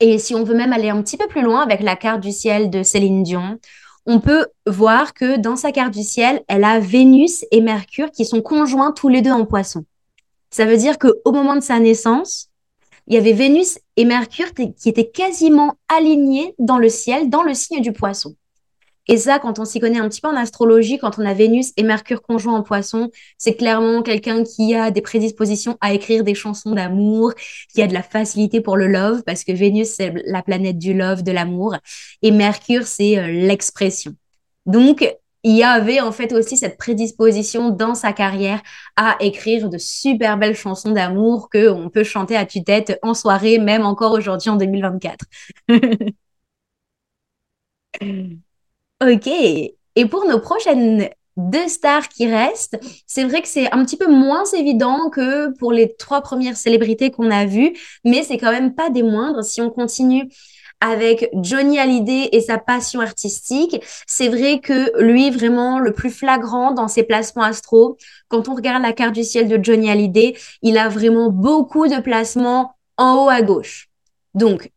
Et 0.00 0.18
si 0.18 0.34
on 0.34 0.44
veut 0.44 0.54
même 0.54 0.74
aller 0.74 0.90
un 0.90 1.02
petit 1.02 1.16
peu 1.16 1.26
plus 1.26 1.42
loin 1.42 1.62
avec 1.62 1.80
la 1.80 1.96
carte 1.96 2.20
du 2.20 2.32
ciel 2.32 2.68
de 2.68 2.82
Céline 2.82 3.22
Dion, 3.22 3.58
on 4.06 4.20
peut 4.20 4.46
voir 4.66 5.14
que 5.14 5.36
dans 5.36 5.56
sa 5.56 5.72
carte 5.72 5.92
du 5.92 6.02
ciel, 6.02 6.42
elle 6.48 6.64
a 6.64 6.78
Vénus 6.78 7.44
et 7.50 7.60
Mercure 7.60 8.10
qui 8.10 8.24
sont 8.24 8.40
conjoints 8.40 8.92
tous 8.92 9.08
les 9.08 9.20
deux 9.20 9.32
en 9.32 9.44
poisson. 9.44 9.84
Ça 10.50 10.64
veut 10.64 10.76
dire 10.76 10.98
qu'au 10.98 11.32
moment 11.32 11.56
de 11.56 11.60
sa 11.60 11.78
naissance, 11.80 12.48
il 13.08 13.14
y 13.14 13.18
avait 13.18 13.32
Vénus 13.32 13.78
et 13.96 14.04
Mercure 14.04 14.52
qui 14.54 14.88
étaient 14.88 15.10
quasiment 15.10 15.74
alignés 15.88 16.54
dans 16.58 16.78
le 16.78 16.88
ciel, 16.88 17.30
dans 17.30 17.42
le 17.42 17.54
signe 17.54 17.80
du 17.80 17.92
poisson. 17.92 18.34
Et 19.08 19.16
ça, 19.16 19.38
quand 19.38 19.58
on 19.58 19.64
s'y 19.64 19.80
connaît 19.80 19.98
un 19.98 20.08
petit 20.08 20.20
peu 20.20 20.28
en 20.28 20.36
astrologie, 20.36 20.98
quand 20.98 21.18
on 21.18 21.24
a 21.24 21.34
Vénus 21.34 21.72
et 21.76 21.82
Mercure 21.82 22.22
conjoints 22.22 22.54
en 22.54 22.62
poisson, 22.62 23.10
c'est 23.38 23.54
clairement 23.54 24.02
quelqu'un 24.02 24.42
qui 24.42 24.74
a 24.74 24.90
des 24.90 25.02
prédispositions 25.02 25.76
à 25.80 25.92
écrire 25.94 26.24
des 26.24 26.34
chansons 26.34 26.72
d'amour, 26.72 27.32
qui 27.72 27.82
a 27.82 27.86
de 27.86 27.94
la 27.94 28.02
facilité 28.02 28.60
pour 28.60 28.76
le 28.76 28.88
love, 28.88 29.22
parce 29.24 29.44
que 29.44 29.52
Vénus, 29.52 29.88
c'est 29.88 30.12
la 30.26 30.42
planète 30.42 30.78
du 30.78 30.94
love, 30.94 31.22
de 31.22 31.32
l'amour, 31.32 31.76
et 32.22 32.30
Mercure, 32.30 32.86
c'est 32.86 33.18
euh, 33.18 33.28
l'expression. 33.28 34.14
Donc, 34.66 35.06
il 35.44 35.54
y 35.54 35.62
avait 35.62 36.00
en 36.00 36.10
fait 36.10 36.32
aussi 36.32 36.56
cette 36.56 36.76
prédisposition 36.76 37.70
dans 37.70 37.94
sa 37.94 38.12
carrière 38.12 38.60
à 38.96 39.16
écrire 39.20 39.68
de 39.68 39.78
super 39.78 40.38
belles 40.38 40.56
chansons 40.56 40.90
d'amour 40.90 41.48
que 41.50 41.68
on 41.68 41.88
peut 41.88 42.02
chanter 42.02 42.36
à 42.36 42.44
tue-tête 42.44 42.98
en 43.02 43.14
soirée, 43.14 43.58
même 43.58 43.86
encore 43.86 44.12
aujourd'hui 44.12 44.50
en 44.50 44.56
2024. 44.56 45.24
Ok. 49.02 49.26
Et 49.26 50.06
pour 50.06 50.26
nos 50.26 50.40
prochaines 50.40 51.08
deux 51.36 51.68
stars 51.68 52.08
qui 52.08 52.26
restent, 52.26 52.78
c'est 53.06 53.24
vrai 53.24 53.42
que 53.42 53.48
c'est 53.48 53.70
un 53.72 53.84
petit 53.84 53.96
peu 53.96 54.10
moins 54.10 54.44
évident 54.54 55.10
que 55.10 55.54
pour 55.58 55.72
les 55.72 55.94
trois 55.96 56.22
premières 56.22 56.56
célébrités 56.56 57.10
qu'on 57.10 57.30
a 57.30 57.44
vues, 57.44 57.74
mais 58.04 58.22
c'est 58.22 58.38
quand 58.38 58.50
même 58.50 58.74
pas 58.74 58.88
des 58.88 59.02
moindres. 59.02 59.44
Si 59.44 59.60
on 59.60 59.70
continue 59.70 60.30
avec 60.80 61.30
Johnny 61.34 61.78
Hallyday 61.78 62.30
et 62.32 62.40
sa 62.40 62.58
passion 62.58 63.00
artistique, 63.00 63.82
c'est 64.06 64.28
vrai 64.28 64.60
que 64.60 64.98
lui, 65.02 65.30
vraiment, 65.30 65.78
le 65.78 65.92
plus 65.92 66.10
flagrant 66.10 66.72
dans 66.72 66.88
ses 66.88 67.02
placements 67.02 67.42
astro, 67.42 67.96
quand 68.28 68.48
on 68.48 68.54
regarde 68.54 68.82
la 68.82 68.92
carte 68.92 69.14
du 69.14 69.24
ciel 69.24 69.48
de 69.48 69.62
Johnny 69.62 69.90
Hallyday, 69.90 70.36
il 70.62 70.78
a 70.78 70.88
vraiment 70.88 71.30
beaucoup 71.30 71.86
de 71.86 72.00
placements 72.00 72.76
en 72.96 73.24
haut 73.24 73.28
à 73.28 73.42
gauche. 73.42 73.88
Donc, 74.34 74.70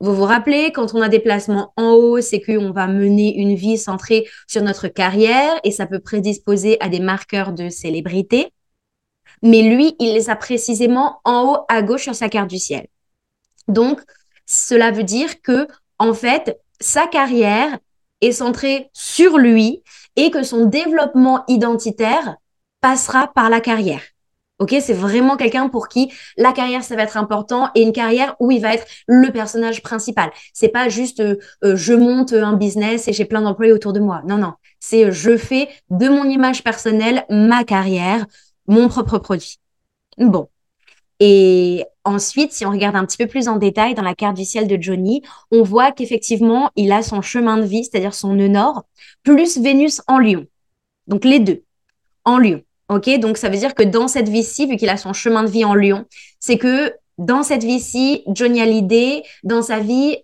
vous 0.00 0.14
vous 0.14 0.24
rappelez, 0.24 0.72
quand 0.72 0.94
on 0.94 1.00
a 1.00 1.08
des 1.08 1.20
placements 1.20 1.72
en 1.76 1.92
haut, 1.92 2.20
c'est 2.20 2.40
qu'on 2.40 2.72
va 2.72 2.86
mener 2.86 3.36
une 3.36 3.54
vie 3.54 3.78
centrée 3.78 4.26
sur 4.46 4.62
notre 4.62 4.88
carrière 4.88 5.58
et 5.64 5.70
ça 5.70 5.86
peut 5.86 6.00
prédisposer 6.00 6.76
à 6.80 6.88
des 6.88 7.00
marqueurs 7.00 7.52
de 7.52 7.68
célébrité. 7.68 8.52
Mais 9.42 9.62
lui, 9.62 9.94
il 10.00 10.14
les 10.14 10.30
a 10.30 10.36
précisément 10.36 11.20
en 11.24 11.52
haut 11.52 11.58
à 11.68 11.82
gauche 11.82 12.02
sur 12.02 12.14
sa 12.14 12.28
carte 12.28 12.50
du 12.50 12.58
ciel. 12.58 12.86
Donc, 13.68 14.00
cela 14.46 14.90
veut 14.90 15.04
dire 15.04 15.40
que, 15.42 15.68
en 15.98 16.12
fait, 16.12 16.60
sa 16.80 17.06
carrière 17.06 17.78
est 18.20 18.32
centrée 18.32 18.90
sur 18.92 19.38
lui 19.38 19.82
et 20.16 20.30
que 20.30 20.42
son 20.42 20.66
développement 20.66 21.44
identitaire 21.48 22.36
passera 22.80 23.32
par 23.32 23.48
la 23.48 23.60
carrière. 23.60 24.02
Ok, 24.60 24.72
c'est 24.80 24.94
vraiment 24.94 25.36
quelqu'un 25.36 25.68
pour 25.68 25.88
qui 25.88 26.12
la 26.36 26.52
carrière 26.52 26.84
ça 26.84 26.94
va 26.94 27.02
être 27.02 27.16
important 27.16 27.70
et 27.74 27.82
une 27.82 27.92
carrière 27.92 28.36
où 28.38 28.52
il 28.52 28.60
va 28.60 28.74
être 28.74 28.86
le 29.08 29.30
personnage 29.32 29.82
principal. 29.82 30.30
C'est 30.52 30.68
pas 30.68 30.88
juste 30.88 31.18
euh, 31.18 31.36
euh, 31.64 31.74
je 31.74 31.92
monte 31.92 32.32
un 32.32 32.52
business 32.52 33.08
et 33.08 33.12
j'ai 33.12 33.24
plein 33.24 33.42
d'employés 33.42 33.72
autour 33.72 33.92
de 33.92 33.98
moi. 33.98 34.22
Non 34.28 34.38
non, 34.38 34.52
c'est 34.78 35.06
euh, 35.06 35.10
je 35.10 35.36
fais 35.36 35.68
de 35.90 36.08
mon 36.08 36.24
image 36.24 36.62
personnelle 36.62 37.24
ma 37.30 37.64
carrière, 37.64 38.26
mon 38.68 38.88
propre 38.88 39.18
produit. 39.18 39.58
Bon. 40.18 40.48
Et 41.20 41.84
ensuite, 42.04 42.52
si 42.52 42.66
on 42.66 42.70
regarde 42.70 42.96
un 42.96 43.04
petit 43.06 43.16
peu 43.16 43.26
plus 43.26 43.48
en 43.48 43.56
détail 43.56 43.94
dans 43.94 44.02
la 44.02 44.14
carte 44.14 44.36
du 44.36 44.44
ciel 44.44 44.68
de 44.68 44.80
Johnny, 44.80 45.22
on 45.50 45.62
voit 45.62 45.92
qu'effectivement, 45.92 46.70
il 46.76 46.92
a 46.92 47.02
son 47.02 47.22
chemin 47.22 47.56
de 47.58 47.64
vie, 47.64 47.84
c'est-à-dire 47.84 48.14
son 48.14 48.34
nœud 48.34 48.48
nord, 48.48 48.84
plus 49.22 49.58
Vénus 49.58 50.02
en 50.06 50.18
Lion. 50.18 50.46
Donc 51.06 51.24
les 51.24 51.40
deux 51.40 51.64
en 52.24 52.38
Lion. 52.38 52.62
Ok, 52.88 53.08
donc 53.18 53.38
ça 53.38 53.48
veut 53.48 53.56
dire 53.56 53.74
que 53.74 53.82
dans 53.82 54.08
cette 54.08 54.28
vie-ci, 54.28 54.66
vu 54.66 54.76
qu'il 54.76 54.90
a 54.90 54.96
son 54.96 55.12
chemin 55.12 55.42
de 55.42 55.48
vie 55.48 55.64
en 55.64 55.74
Lyon, 55.74 56.04
c'est 56.38 56.58
que 56.58 56.92
dans 57.16 57.42
cette 57.42 57.64
vie-ci, 57.64 58.22
Johnny 58.26 58.60
Hallyday, 58.60 59.22
dans 59.42 59.62
sa 59.62 59.78
vie, 59.78 60.18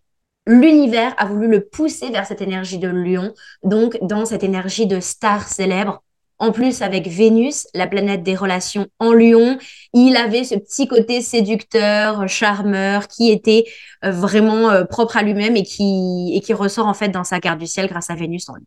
l'univers 0.46 1.14
a 1.16 1.27
voulu 1.27 1.49
le 1.49 1.64
pousser 1.64 2.11
vers 2.11 2.27
cette 2.27 2.42
énergie 2.42 2.79
de 2.79 2.88
Lion, 2.88 3.33
donc 3.62 3.99
dans 4.03 4.27
cette 4.27 4.42
énergie 4.42 4.87
de 4.87 5.01
star 5.01 5.49
célèbre. 5.49 6.03
En 6.38 6.53
plus, 6.53 6.81
avec 6.81 7.07
Vénus, 7.07 7.66
la 7.75 7.87
planète 7.87 8.23
des 8.23 8.35
relations 8.35 8.87
en 8.99 9.12
Lion, 9.12 9.59
il 9.92 10.16
avait 10.16 10.44
ce 10.44 10.55
petit 10.55 10.88
côté 10.88 11.20
séducteur, 11.20 12.27
charmeur, 12.29 13.09
qui 13.09 13.31
était 13.31 13.64
euh, 14.05 14.11
vraiment 14.11 14.70
euh, 14.70 14.85
propre 14.85 15.18
à 15.18 15.23
lui-même 15.23 15.55
et 15.57 15.62
qui, 15.62 16.33
et 16.35 16.40
qui 16.40 16.55
ressort 16.55 16.87
en 16.87 16.94
fait 16.94 17.11
dans 17.11 17.25
sa 17.25 17.40
carte 17.40 17.59
du 17.59 17.66
ciel 17.66 17.88
grâce 17.88 18.09
à 18.09 18.14
Vénus 18.14 18.49
en 18.49 18.55
Lion. 18.55 18.64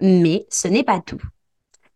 Mais 0.00 0.46
ce 0.50 0.68
n'est 0.68 0.84
pas 0.84 1.00
tout. 1.00 1.20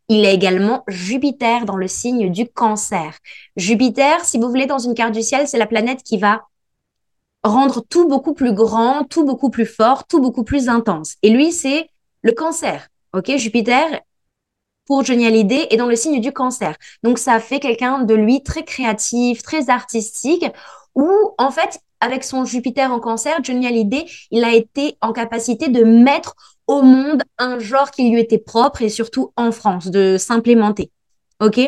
Il 0.09 0.25
a 0.25 0.31
également 0.31 0.85
Jupiter 0.89 1.67
dans 1.67 1.77
le 1.77 1.87
signe 1.87 2.33
du 2.33 2.49
cancer. 2.49 3.19
Jupiter, 3.57 4.25
si 4.25 4.39
vous 4.39 4.49
voulez, 4.49 4.67
dans 4.67 4.79
une 4.79 4.95
carte 4.95 5.13
du 5.13 5.23
ciel, 5.23 5.47
c'est 5.47 5.59
la 5.59 5.67
planète 5.67 6.03
qui 6.03 6.17
va 6.17 6.43
rendre 7.45 7.85
tout 7.89 8.09
beaucoup 8.09 8.33
plus 8.33 8.55
grand, 8.55 9.05
tout 9.05 9.25
beaucoup 9.25 9.51
plus 9.51 9.67
fort, 9.67 10.07
tout 10.07 10.21
beaucoup 10.21 10.45
plus 10.45 10.69
intense. 10.69 11.17
Et 11.23 11.31
lui, 11.31 11.53
c'est 11.53 11.91
le 12.23 12.33
cancer. 12.33 12.89
Ok, 13.13 13.37
Jupiter, 13.37 14.01
pour 14.87 15.05
Johnny 15.05 15.27
Hallyday, 15.27 15.69
est 15.71 15.77
dans 15.77 15.87
le 15.87 15.97
signe 15.97 16.21
du 16.21 16.33
cancer. 16.33 16.77
Donc, 17.03 17.19
ça 17.19 17.39
fait 17.39 17.61
quelqu'un 17.61 18.01
de 18.01 18.15
lui 18.15 18.43
très 18.43 18.65
créatif, 18.65 19.43
très 19.43 19.69
artistique, 19.69 20.47
où, 20.95 21.11
en 21.37 21.51
fait, 21.51 21.81
avec 22.01 22.25
son 22.25 22.45
Jupiter 22.45 22.91
en 22.93 23.01
cancer, 23.01 23.39
Johnny 23.43 23.67
Hallyday, 23.67 24.07
il 24.31 24.45
a 24.45 24.55
été 24.55 24.97
en 25.03 25.13
capacité 25.13 25.69
de 25.69 25.85
mettre 25.85 26.35
au 26.69 26.83
monde 26.83 27.25
un 27.39 27.59
genre 27.59 27.91
qui 27.91 28.09
lui 28.11 28.21
était 28.21 28.39
propre 28.39 28.83
et 28.83 28.89
surtout 28.89 29.33
en 29.37 29.51
France, 29.51 29.89
de 29.89 30.17
s'implémenter. 30.19 30.93
OK? 31.41 31.61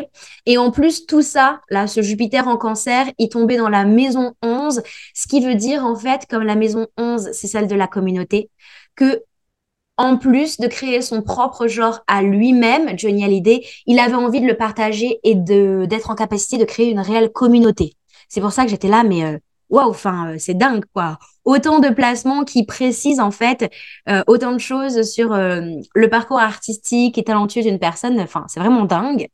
Et 0.45 0.57
en 0.57 0.71
plus, 0.71 1.05
tout 1.05 1.21
ça, 1.21 1.61
là, 1.69 1.87
ce 1.87 2.01
Jupiter 2.01 2.47
en 2.47 2.57
cancer, 2.57 3.07
il 3.17 3.29
tombait 3.29 3.57
dans 3.57 3.69
la 3.69 3.85
maison 3.85 4.33
11, 4.43 4.81
ce 5.13 5.27
qui 5.27 5.43
veut 5.43 5.55
dire, 5.55 5.85
en 5.85 5.95
fait, 5.95 6.25
comme 6.29 6.43
la 6.43 6.55
maison 6.55 6.87
11, 6.97 7.29
c'est 7.33 7.47
celle 7.47 7.67
de 7.67 7.75
la 7.75 7.87
communauté, 7.87 8.49
que 8.95 9.23
en 9.97 10.17
plus 10.17 10.57
de 10.57 10.67
créer 10.67 11.01
son 11.01 11.21
propre 11.21 11.67
genre 11.67 12.01
à 12.07 12.21
lui-même, 12.21 12.97
Johnny 12.97 13.23
Hallyday, 13.23 13.63
il 13.85 13.99
avait 13.99 14.15
envie 14.15 14.41
de 14.41 14.47
le 14.47 14.57
partager 14.57 15.19
et 15.23 15.35
de 15.35 15.85
d'être 15.87 16.09
en 16.09 16.15
capacité 16.15 16.57
de 16.57 16.65
créer 16.65 16.89
une 16.89 16.99
réelle 16.99 17.31
communauté. 17.31 17.95
C'est 18.27 18.41
pour 18.41 18.51
ça 18.51 18.63
que 18.63 18.69
j'étais 18.69 18.87
là, 18.87 19.03
mais 19.03 19.23
euh, 19.23 19.37
waouh, 19.71 19.89
enfin, 19.89 20.33
euh, 20.33 20.35
c'est 20.37 20.53
dingue, 20.53 20.83
quoi. 20.93 21.17
Autant 21.45 21.79
de 21.79 21.89
placements 21.89 22.43
qui 22.43 22.65
précisent, 22.65 23.19
en 23.19 23.31
fait, 23.31 23.71
euh, 24.09 24.23
autant 24.27 24.51
de 24.51 24.59
choses 24.59 25.01
sur 25.09 25.33
euh, 25.33 25.61
le 25.95 26.09
parcours 26.09 26.39
artistique 26.39 27.17
et 27.17 27.23
talentueux 27.23 27.63
d'une 27.63 27.79
personne. 27.79 28.19
Enfin, 28.19 28.45
c'est 28.47 28.59
vraiment 28.59 28.85
dingue. 28.85 29.27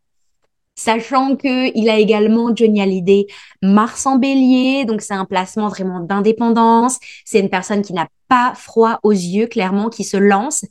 Sachant 0.75 1.35
que 1.35 1.75
il 1.75 1.89
a 1.89 1.97
également 1.97 2.55
Johnny 2.55 2.81
Hallyday, 2.81 3.25
Mars 3.63 4.05
en 4.05 4.17
bélier, 4.17 4.85
donc 4.85 5.01
c'est 5.01 5.15
un 5.15 5.25
placement 5.25 5.69
vraiment 5.69 6.01
d'indépendance. 6.01 6.99
C'est 7.25 7.39
une 7.39 7.49
personne 7.49 7.81
qui 7.81 7.93
n'a 7.93 8.07
pas 8.27 8.53
froid 8.55 8.99
aux 9.01 9.11
yeux, 9.11 9.47
clairement, 9.47 9.89
qui 9.89 10.03
se 10.03 10.17
lance. 10.17 10.63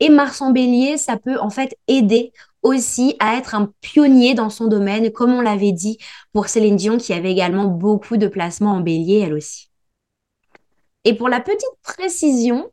Et 0.00 0.08
Mars 0.08 0.40
en 0.40 0.50
bélier, 0.50 0.96
ça 0.96 1.18
peut 1.18 1.38
en 1.38 1.50
fait 1.50 1.76
aider 1.88 2.32
aussi 2.62 3.16
à 3.18 3.36
être 3.36 3.54
un 3.54 3.72
pionnier 3.80 4.34
dans 4.34 4.50
son 4.50 4.66
domaine, 4.66 5.10
comme 5.10 5.32
on 5.32 5.40
l'avait 5.40 5.72
dit 5.72 5.98
pour 6.32 6.48
Céline 6.48 6.76
Dion, 6.76 6.98
qui 6.98 7.12
avait 7.12 7.32
également 7.32 7.64
beaucoup 7.64 8.16
de 8.16 8.26
placements 8.26 8.72
en 8.72 8.80
bélier, 8.80 9.20
elle 9.20 9.34
aussi. 9.34 9.70
Et 11.04 11.14
pour 11.14 11.28
la 11.28 11.40
petite 11.40 11.64
précision, 11.82 12.70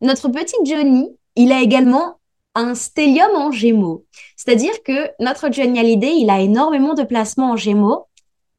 notre 0.00 0.28
petit 0.28 0.56
Johnny, 0.64 1.08
il 1.36 1.52
a 1.52 1.60
également 1.60 2.18
un 2.54 2.74
stellium 2.74 3.30
en 3.36 3.52
gémeaux. 3.52 4.06
C'est-à-dire 4.36 4.82
que 4.82 5.10
notre 5.22 5.52
Johnny 5.52 5.78
Hallyday, 5.78 6.16
il 6.16 6.30
a 6.30 6.40
énormément 6.40 6.94
de 6.94 7.02
placements 7.02 7.52
en 7.52 7.56
gémeaux, 7.56 8.06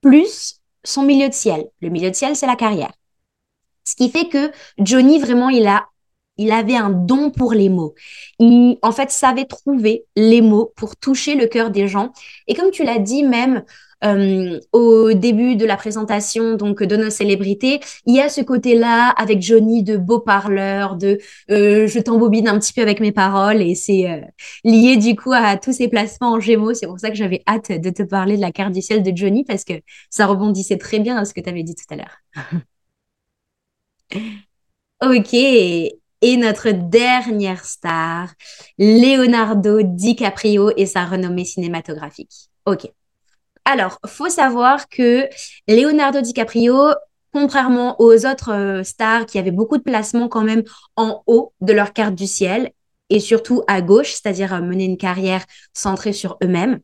plus 0.02 0.62
son 0.84 1.04
milieu 1.04 1.28
de 1.28 1.34
ciel. 1.34 1.68
Le 1.82 1.90
milieu 1.90 2.10
de 2.10 2.16
ciel, 2.16 2.36
c'est 2.36 2.48
la 2.48 2.56
carrière. 2.56 2.94
Ce 3.84 3.96
qui 3.96 4.10
fait 4.10 4.30
que 4.30 4.52
Johnny, 4.78 5.20
vraiment, 5.20 5.50
il 5.50 5.68
a 5.68 5.88
il 6.38 6.52
avait 6.52 6.76
un 6.76 6.90
don 6.90 7.30
pour 7.30 7.54
les 7.54 7.70
mots. 7.70 7.94
Il, 8.40 8.78
en 8.82 8.92
fait, 8.92 9.12
savait 9.12 9.46
trouver 9.46 10.06
les 10.16 10.42
mots 10.42 10.74
pour 10.76 10.96
toucher 10.96 11.36
le 11.36 11.48
cœur 11.48 11.70
des 11.72 11.88
gens. 11.88 12.12
Et 12.48 12.56
comme 12.56 12.72
tu 12.72 12.84
l'as 12.84 13.00
dit 13.00 13.24
même 13.24 13.64
euh, 14.04 14.60
au 14.72 15.14
début 15.14 15.56
de 15.56 15.66
la 15.66 15.78
présentation 15.78 16.56
donc 16.56 16.82
de 16.82 16.96
nos 16.96 17.10
célébrités, 17.12 17.80
il 18.08 18.16
y 18.16 18.20
a 18.20 18.30
ce 18.30 18.42
côté-là 18.42 19.10
avec 19.10 19.42
Johnny 19.42 19.84
de 19.84 19.98
beau 19.98 20.20
parleur, 20.20 20.96
de 20.96 21.20
euh, 21.52 21.86
je 21.88 22.00
t'embobine 22.00 22.48
un 22.48 22.58
petit 22.58 22.74
peu 22.74 22.82
avec 22.82 23.00
mes 23.00 23.12
paroles 23.12 23.62
et 23.62 23.76
c'est 23.76 24.10
euh, 24.10 24.22
lié 24.64 24.98
du 24.98 25.16
coup 25.16 25.34
à 25.34 25.56
tous 25.58 25.74
ces 25.74 25.88
placements 25.88 26.34
en 26.34 26.40
Gémeaux. 26.40 26.74
C'est 26.74 26.88
pour 26.88 27.00
ça 27.00 27.10
que 27.10 27.16
j'avais 27.16 27.44
hâte 27.48 27.72
de 27.72 27.90
te 27.92 28.02
parler 28.04 28.38
de 28.38 28.42
la 28.42 28.52
carte 28.52 28.74
du 28.74 28.82
ciel 28.82 29.04
de 29.04 29.12
Johnny 29.16 29.44
parce 29.44 29.64
que 29.64 29.74
ça 30.10 30.26
rebondissait 30.26 30.78
très 30.78 31.00
bien 31.00 31.18
à 31.18 31.26
ce 31.26 31.34
que 31.34 31.42
tu 31.42 31.50
avais 31.50 31.64
dit 31.64 31.76
tout 31.76 31.94
à 31.94 31.98
l'heure. 31.98 32.18
ok, 35.02 36.01
et 36.22 36.38
notre 36.38 36.70
dernière 36.70 37.66
star, 37.66 38.30
Leonardo 38.78 39.82
DiCaprio 39.82 40.72
et 40.78 40.86
sa 40.86 41.06
renommée 41.06 41.46
cinématographique. 41.46 42.50
Ok. 42.66 42.92
Alors, 43.66 44.00
faut 44.08 44.30
savoir 44.30 44.90
que 44.90 45.28
Leonardo 45.68 46.22
DiCaprio, 46.22 46.94
contrairement 47.34 47.96
aux 48.00 48.26
autres 48.26 48.54
euh, 48.54 48.84
stars 48.84 49.26
qui 49.26 49.40
avaient 49.40 49.52
beaucoup 49.52 49.78
de 49.78 49.84
placements 49.84 50.28
quand 50.28 50.44
même 50.44 50.64
en 50.96 51.24
haut 51.28 51.54
de 51.62 51.74
leur 51.74 51.94
carte 51.94 52.16
du 52.16 52.28
ciel 52.28 52.72
et 53.10 53.20
surtout 53.20 53.64
à 53.68 53.82
gauche, 53.82 54.14
c'est-à-dire 54.14 54.54
euh, 54.54 54.62
mener 54.62 54.86
une 54.86 54.98
carrière 54.98 55.44
centrée 55.74 56.14
sur 56.14 56.38
eux-mêmes. 56.44 56.80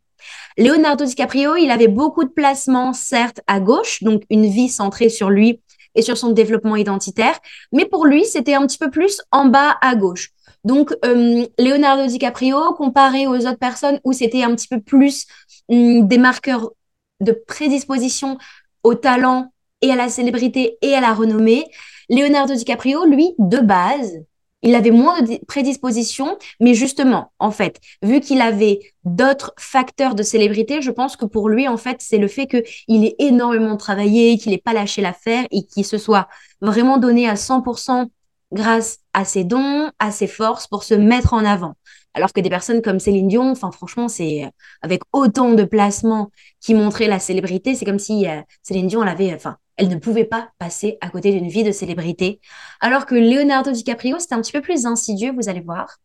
Leonardo 0.57 1.05
DiCaprio, 1.05 1.55
il 1.55 1.71
avait 1.71 1.87
beaucoup 1.87 2.23
de 2.23 2.29
placements, 2.29 2.93
certes, 2.93 3.41
à 3.47 3.59
gauche, 3.59 4.03
donc 4.03 4.23
une 4.29 4.45
vie 4.45 4.69
centrée 4.69 5.09
sur 5.09 5.29
lui 5.29 5.61
et 5.97 6.01
sur 6.01 6.17
son 6.17 6.29
développement 6.29 6.77
identitaire, 6.77 7.37
mais 7.73 7.85
pour 7.85 8.05
lui, 8.05 8.23
c'était 8.23 8.53
un 8.53 8.65
petit 8.65 8.77
peu 8.77 8.89
plus 8.89 9.21
en 9.31 9.45
bas 9.45 9.75
à 9.81 9.95
gauche. 9.95 10.29
Donc, 10.63 10.93
euh, 11.05 11.45
Leonardo 11.59 12.07
DiCaprio, 12.07 12.73
comparé 12.73 13.27
aux 13.27 13.35
autres 13.35 13.57
personnes 13.57 13.99
où 14.03 14.13
c'était 14.13 14.43
un 14.43 14.55
petit 14.55 14.67
peu 14.67 14.79
plus 14.79 15.25
hum, 15.67 16.07
des 16.07 16.17
marqueurs 16.17 16.71
de 17.19 17.31
prédisposition 17.31 18.37
au 18.83 18.93
talent 18.95 19.51
et 19.81 19.91
à 19.91 19.95
la 19.95 20.09
célébrité 20.09 20.77
et 20.81 20.93
à 20.93 21.01
la 21.01 21.13
renommée, 21.13 21.65
Leonardo 22.09 22.53
DiCaprio, 22.53 23.05
lui, 23.05 23.33
de 23.39 23.59
base, 23.59 24.13
il 24.63 24.75
avait 24.75 24.91
moins 24.91 25.21
de 25.21 25.37
prédisposition, 25.45 26.37
mais 26.59 26.73
justement, 26.73 27.31
en 27.39 27.51
fait, 27.51 27.79
vu 28.01 28.19
qu'il 28.19 28.41
avait 28.41 28.79
d'autres 29.03 29.53
facteurs 29.57 30.15
de 30.15 30.23
célébrité, 30.23 30.81
je 30.81 30.91
pense 30.91 31.15
que 31.15 31.25
pour 31.25 31.47
lui, 31.49 31.67
en 31.67 31.77
fait, 31.77 31.97
c'est 31.99 32.17
le 32.17 32.27
fait 32.27 32.47
qu'il 32.47 33.05
ait 33.05 33.15
énormément 33.19 33.77
travaillé, 33.77 34.37
qu'il 34.37 34.51
n'ait 34.51 34.57
pas 34.57 34.73
lâché 34.73 35.01
l'affaire 35.01 35.45
et 35.51 35.63
qu'il 35.63 35.85
se 35.85 35.97
soit 35.97 36.27
vraiment 36.61 36.97
donné 36.97 37.29
à 37.29 37.35
100% 37.35 38.09
grâce 38.51 38.99
à 39.13 39.25
ses 39.25 39.43
dons, 39.43 39.91
à 39.99 40.11
ses 40.11 40.27
forces 40.27 40.67
pour 40.67 40.83
se 40.83 40.93
mettre 40.93 41.33
en 41.33 41.45
avant. 41.45 41.75
Alors 42.13 42.33
que 42.33 42.41
des 42.41 42.49
personnes 42.49 42.81
comme 42.81 42.99
Céline 42.99 43.27
Dion, 43.27 43.51
enfin 43.51 43.71
franchement, 43.71 44.07
c'est 44.07 44.45
euh, 44.45 44.49
avec 44.81 45.01
autant 45.13 45.53
de 45.53 45.63
placements 45.63 46.31
qui 46.61 46.73
montraient 46.73 47.07
la 47.07 47.19
célébrité, 47.19 47.75
c'est 47.75 47.85
comme 47.85 47.99
si 47.99 48.27
euh, 48.27 48.41
Céline 48.63 48.87
Dion, 48.87 49.03
elle 49.03 49.09
avait, 49.09 49.33
enfin, 49.35 49.57
elle 49.77 49.89
ne 49.89 49.95
pouvait 49.95 50.25
pas 50.25 50.49
passer 50.59 50.97
à 51.01 51.09
côté 51.09 51.31
d'une 51.31 51.49
vie 51.49 51.63
de 51.63 51.71
célébrité. 51.71 52.41
Alors 52.81 53.05
que 53.05 53.15
Leonardo 53.15 53.71
DiCaprio, 53.71 54.19
c'était 54.19 54.35
un 54.35 54.41
petit 54.41 54.51
peu 54.51 54.61
plus 54.61 54.85
insidieux, 54.85 55.31
vous 55.31 55.49
allez 55.49 55.61
voir. 55.61 55.97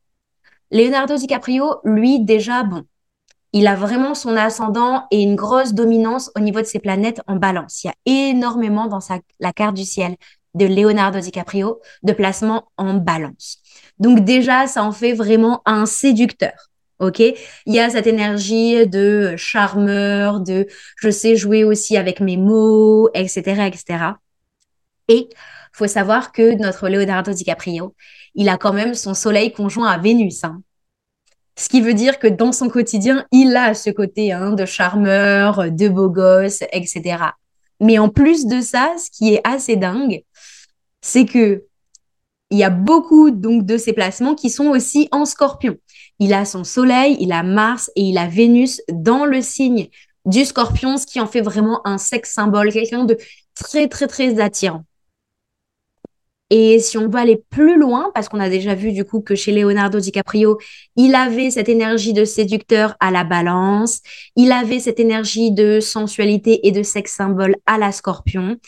Leonardo 0.70 1.16
DiCaprio, 1.16 1.80
lui, 1.84 2.20
déjà, 2.20 2.62
bon, 2.62 2.84
il 3.52 3.66
a 3.66 3.74
vraiment 3.74 4.14
son 4.14 4.36
ascendant 4.36 5.06
et 5.10 5.20
une 5.22 5.36
grosse 5.36 5.74
dominance 5.74 6.30
au 6.36 6.40
niveau 6.40 6.60
de 6.60 6.66
ses 6.66 6.78
planètes 6.78 7.20
en 7.26 7.36
balance. 7.36 7.84
Il 7.84 7.88
y 7.88 7.90
a 7.90 8.30
énormément 8.30 8.86
dans 8.86 9.00
la 9.40 9.52
carte 9.52 9.74
du 9.74 9.84
ciel 9.84 10.16
de 10.54 10.66
Leonardo 10.66 11.20
DiCaprio 11.20 11.80
de 12.02 12.12
placement 12.12 12.64
en 12.76 12.94
balance. 12.94 13.58
Donc 13.98 14.20
déjà, 14.20 14.66
ça 14.66 14.82
en 14.84 14.92
fait 14.92 15.12
vraiment 15.12 15.62
un 15.66 15.86
séducteur. 15.86 16.71
OK 17.02 17.18
Il 17.18 17.74
y 17.74 17.80
a 17.80 17.90
cette 17.90 18.06
énergie 18.06 18.86
de 18.86 19.34
charmeur, 19.36 20.40
de 20.40 20.66
je 20.96 21.10
sais 21.10 21.34
jouer 21.36 21.64
aussi 21.64 21.96
avec 21.96 22.20
mes 22.20 22.36
mots, 22.36 23.10
etc., 23.12 23.66
etc. 23.66 24.04
Et 25.08 25.28
faut 25.72 25.88
savoir 25.88 26.32
que 26.32 26.54
notre 26.54 26.88
Leonardo 26.88 27.32
DiCaprio, 27.32 27.94
il 28.34 28.48
a 28.48 28.56
quand 28.56 28.72
même 28.72 28.94
son 28.94 29.14
soleil 29.14 29.52
conjoint 29.52 29.90
à 29.90 29.98
Vénus. 29.98 30.44
Hein. 30.44 30.62
Ce 31.58 31.68
qui 31.68 31.80
veut 31.80 31.94
dire 31.94 32.18
que 32.18 32.28
dans 32.28 32.52
son 32.52 32.68
quotidien, 32.68 33.26
il 33.32 33.56
a 33.56 33.74
ce 33.74 33.90
côté 33.90 34.32
hein, 34.32 34.52
de 34.52 34.64
charmeur, 34.64 35.70
de 35.70 35.88
beau 35.88 36.08
gosse, 36.08 36.62
etc. 36.72 37.16
Mais 37.80 37.98
en 37.98 38.08
plus 38.08 38.46
de 38.46 38.60
ça, 38.60 38.94
ce 38.96 39.10
qui 39.10 39.34
est 39.34 39.40
assez 39.44 39.76
dingue, 39.76 40.22
c'est 41.00 41.24
que 41.24 41.64
il 42.52 42.58
y 42.58 42.64
a 42.64 42.70
beaucoup 42.70 43.30
donc 43.30 43.64
de 43.64 43.78
ces 43.78 43.94
placements 43.94 44.34
qui 44.34 44.50
sont 44.50 44.66
aussi 44.66 45.08
en 45.10 45.24
scorpion. 45.24 45.76
Il 46.18 46.34
a 46.34 46.44
son 46.44 46.64
soleil, 46.64 47.16
il 47.18 47.32
a 47.32 47.42
Mars 47.42 47.90
et 47.96 48.02
il 48.02 48.18
a 48.18 48.28
Vénus 48.28 48.82
dans 48.92 49.24
le 49.24 49.40
signe 49.40 49.88
du 50.26 50.44
scorpion, 50.44 50.98
ce 50.98 51.06
qui 51.06 51.18
en 51.18 51.26
fait 51.26 51.40
vraiment 51.40 51.80
un 51.86 51.96
sexe 51.96 52.32
symbole, 52.32 52.70
quelqu'un 52.70 53.04
de 53.04 53.16
très, 53.54 53.88
très, 53.88 54.06
très 54.06 54.38
attirant. 54.38 54.84
Et 56.50 56.78
si 56.80 56.98
on 56.98 57.08
veut 57.08 57.18
aller 57.18 57.42
plus 57.48 57.78
loin, 57.78 58.10
parce 58.14 58.28
qu'on 58.28 58.38
a 58.38 58.50
déjà 58.50 58.74
vu 58.74 58.92
du 58.92 59.06
coup 59.06 59.22
que 59.22 59.34
chez 59.34 59.52
Leonardo 59.52 59.98
DiCaprio, 59.98 60.58
il 60.96 61.14
avait 61.14 61.50
cette 61.50 61.70
énergie 61.70 62.12
de 62.12 62.26
séducteur 62.26 62.94
à 63.00 63.10
la 63.10 63.24
balance, 63.24 64.02
il 64.36 64.52
avait 64.52 64.78
cette 64.78 65.00
énergie 65.00 65.52
de 65.52 65.80
sensualité 65.80 66.66
et 66.68 66.70
de 66.70 66.82
sexe 66.82 67.14
symbole 67.14 67.56
à 67.64 67.78
la 67.78 67.90
scorpion. 67.90 68.58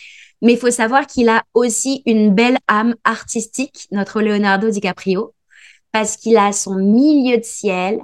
Mais 0.45 0.53
il 0.53 0.59
faut 0.59 0.71
savoir 0.71 1.07
qu'il 1.07 1.31
a 1.31 1.43
aussi 1.55 2.03
une 2.05 2.35
belle 2.35 2.59
âme 2.69 2.95
artistique, 3.03 3.89
notre 3.91 4.21
Leonardo 4.21 4.69
DiCaprio, 4.69 5.33
parce 5.91 6.19
qu'il 6.19 6.37
a 6.37 6.53
son 6.53 6.75
milieu 6.75 7.39
de 7.39 7.43
ciel 7.43 7.99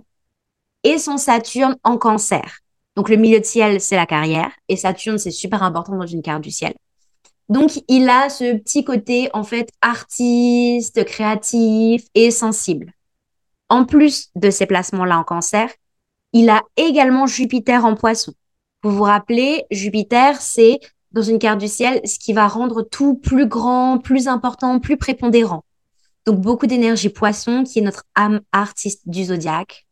et 0.83 0.97
son 0.97 1.19
Saturne 1.19 1.77
en 1.85 1.99
cancer. 1.99 2.61
Donc 2.97 3.11
le 3.11 3.17
milieu 3.17 3.41
de 3.41 3.45
ciel, 3.45 3.79
c'est 3.79 3.95
la 3.95 4.07
carrière, 4.07 4.51
et 4.71 4.77
Saturne, 4.77 5.19
c'est 5.19 5.31
super 5.31 5.63
important 5.63 5.97
dans 5.97 6.07
une 6.07 6.23
carte 6.23 6.41
du 6.41 6.51
ciel. 6.51 6.73
Donc 7.51 7.83
il 7.89 8.09
a 8.09 8.31
ce 8.31 8.57
petit 8.57 8.85
côté, 8.85 9.29
en 9.35 9.45
fait, 9.45 9.69
artiste, 9.83 11.05
créatif 11.05 12.07
et 12.15 12.31
sensible. 12.31 12.95
En 13.69 13.85
plus 13.85 14.31
de 14.35 14.49
ces 14.49 14.65
placements-là 14.65 15.19
en 15.19 15.25
cancer, 15.25 15.69
il 16.33 16.49
a 16.49 16.63
également 16.79 17.27
Jupiter 17.27 17.85
en 17.85 17.97
poisson. 17.97 18.33
Vous 18.83 18.93
vous 18.93 19.03
rappelez, 19.03 19.67
Jupiter, 19.71 20.41
c'est 20.41 20.81
dans 21.13 21.23
une 21.23 21.39
carte 21.39 21.59
du 21.59 21.69
ciel, 21.69 22.01
ce 22.05 22.19
qui 22.19 22.33
va 22.33 22.47
rendre 22.49 22.83
tout 22.83 23.15
plus 23.15 23.47
grand, 23.47 23.99
plus 23.99 24.29
important, 24.29 24.79
plus 24.79 24.97
prépondérant. 24.97 25.65
Donc 26.27 26.41
beaucoup 26.41 26.67
d'énergie 26.67 27.09
poisson, 27.09 27.65
qui 27.65 27.79
est 27.79 27.83
notre 27.83 28.05
âme 28.15 28.41
artiste 28.53 29.03
du 29.07 29.25
zodiaque. 29.25 29.87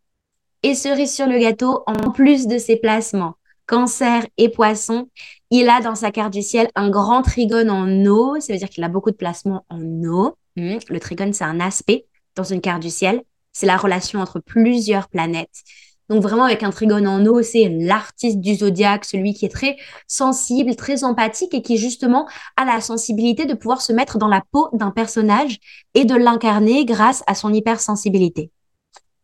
Et 0.63 0.75
cerise 0.75 1.15
sur 1.15 1.27
le 1.27 1.39
gâteau, 1.39 1.83
en 1.87 2.11
plus 2.11 2.47
de 2.47 2.59
ses 2.59 2.77
placements, 2.77 3.35
cancer 3.67 4.27
et 4.37 4.49
poisson, 4.49 5.09
il 5.51 5.69
a 5.69 5.81
dans 5.81 5.95
sa 5.95 6.11
carte 6.11 6.33
du 6.33 6.43
ciel 6.43 6.69
un 6.75 6.91
grand 6.91 7.23
trigone 7.23 7.71
en 7.71 7.89
eau. 8.07 8.41
Ça 8.41 8.53
veut 8.53 8.59
dire 8.59 8.69
qu'il 8.69 8.85
a 8.85 8.89
beaucoup 8.89 9.11
de 9.11 9.17
placements 9.17 9.65
en 9.69 9.81
eau. 10.05 10.35
Hmm. 10.57 10.79
Le 10.89 11.01
trigone, 11.01 11.33
c'est 11.33 11.45
un 11.45 11.61
aspect 11.61 12.07
dans 12.35 12.45
une 12.45 12.61
carte 12.61 12.83
du 12.83 12.91
ciel. 12.91 13.23
C'est 13.53 13.67
la 13.67 13.77
relation 13.77 14.21
entre 14.21 14.41
plusieurs 14.41 15.09
planètes. 15.09 15.63
Donc 16.09 16.23
vraiment 16.23 16.45
avec 16.45 16.63
un 16.63 16.71
trigone 16.71 17.07
en 17.07 17.25
eau, 17.27 17.43
c'est 17.43 17.69
l'artiste 17.69 18.41
du 18.41 18.55
zodiaque, 18.55 19.05
celui 19.05 19.35
qui 19.35 19.45
est 19.45 19.51
très 19.51 19.77
sensible, 20.07 20.75
très 20.75 21.05
empathique 21.05 21.53
et 21.53 21.61
qui 21.61 21.77
justement 21.77 22.27
a 22.57 22.65
la 22.65 22.81
sensibilité 22.81 23.45
de 23.45 23.55
pouvoir 23.55 23.83
se 23.83 23.93
mettre 23.93 24.17
dans 24.17 24.29
la 24.29 24.43
peau 24.51 24.69
d'un 24.73 24.91
personnage 24.91 25.59
et 25.95 26.07
de 26.07 26.15
l'incarner 26.15 26.87
grâce 26.87 27.23
à 27.27 27.35
son 27.35 27.53
hypersensibilité. 27.53 28.51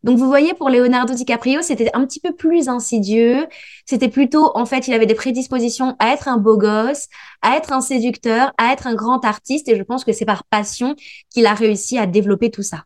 Donc 0.03 0.18
vous 0.18 0.27
voyez 0.27 0.53
pour 0.53 0.68
Leonardo 0.68 1.14
DiCaprio, 1.14 1.62
c'était 1.62 1.90
un 1.94 2.05
petit 2.05 2.20
peu 2.20 2.35
plus 2.35 2.68
insidieux. 2.68 3.47
C'était 3.87 4.11
plutôt 4.11 4.55
en 4.55 4.66
fait, 4.66 4.87
il 4.87 4.92
avait 4.92 5.07
des 5.07 5.14
prédispositions 5.14 5.97
à 5.99 6.12
être 6.12 6.29
un 6.29 6.37
beau 6.37 6.59
gosse, 6.59 7.09
à 7.40 7.57
être 7.57 7.73
un 7.73 7.81
séducteur, 7.81 8.53
à 8.59 8.75
être 8.75 8.87
un 8.87 8.94
grand 8.94 9.25
artiste 9.25 9.66
et 9.70 9.77
je 9.77 9.83
pense 9.83 10.05
que 10.05 10.12
c'est 10.12 10.27
par 10.27 10.44
passion 10.44 10.94
qu'il 11.31 11.47
a 11.47 11.55
réussi 11.55 11.97
à 11.97 12.05
développer 12.05 12.51
tout 12.51 12.62
ça. 12.62 12.85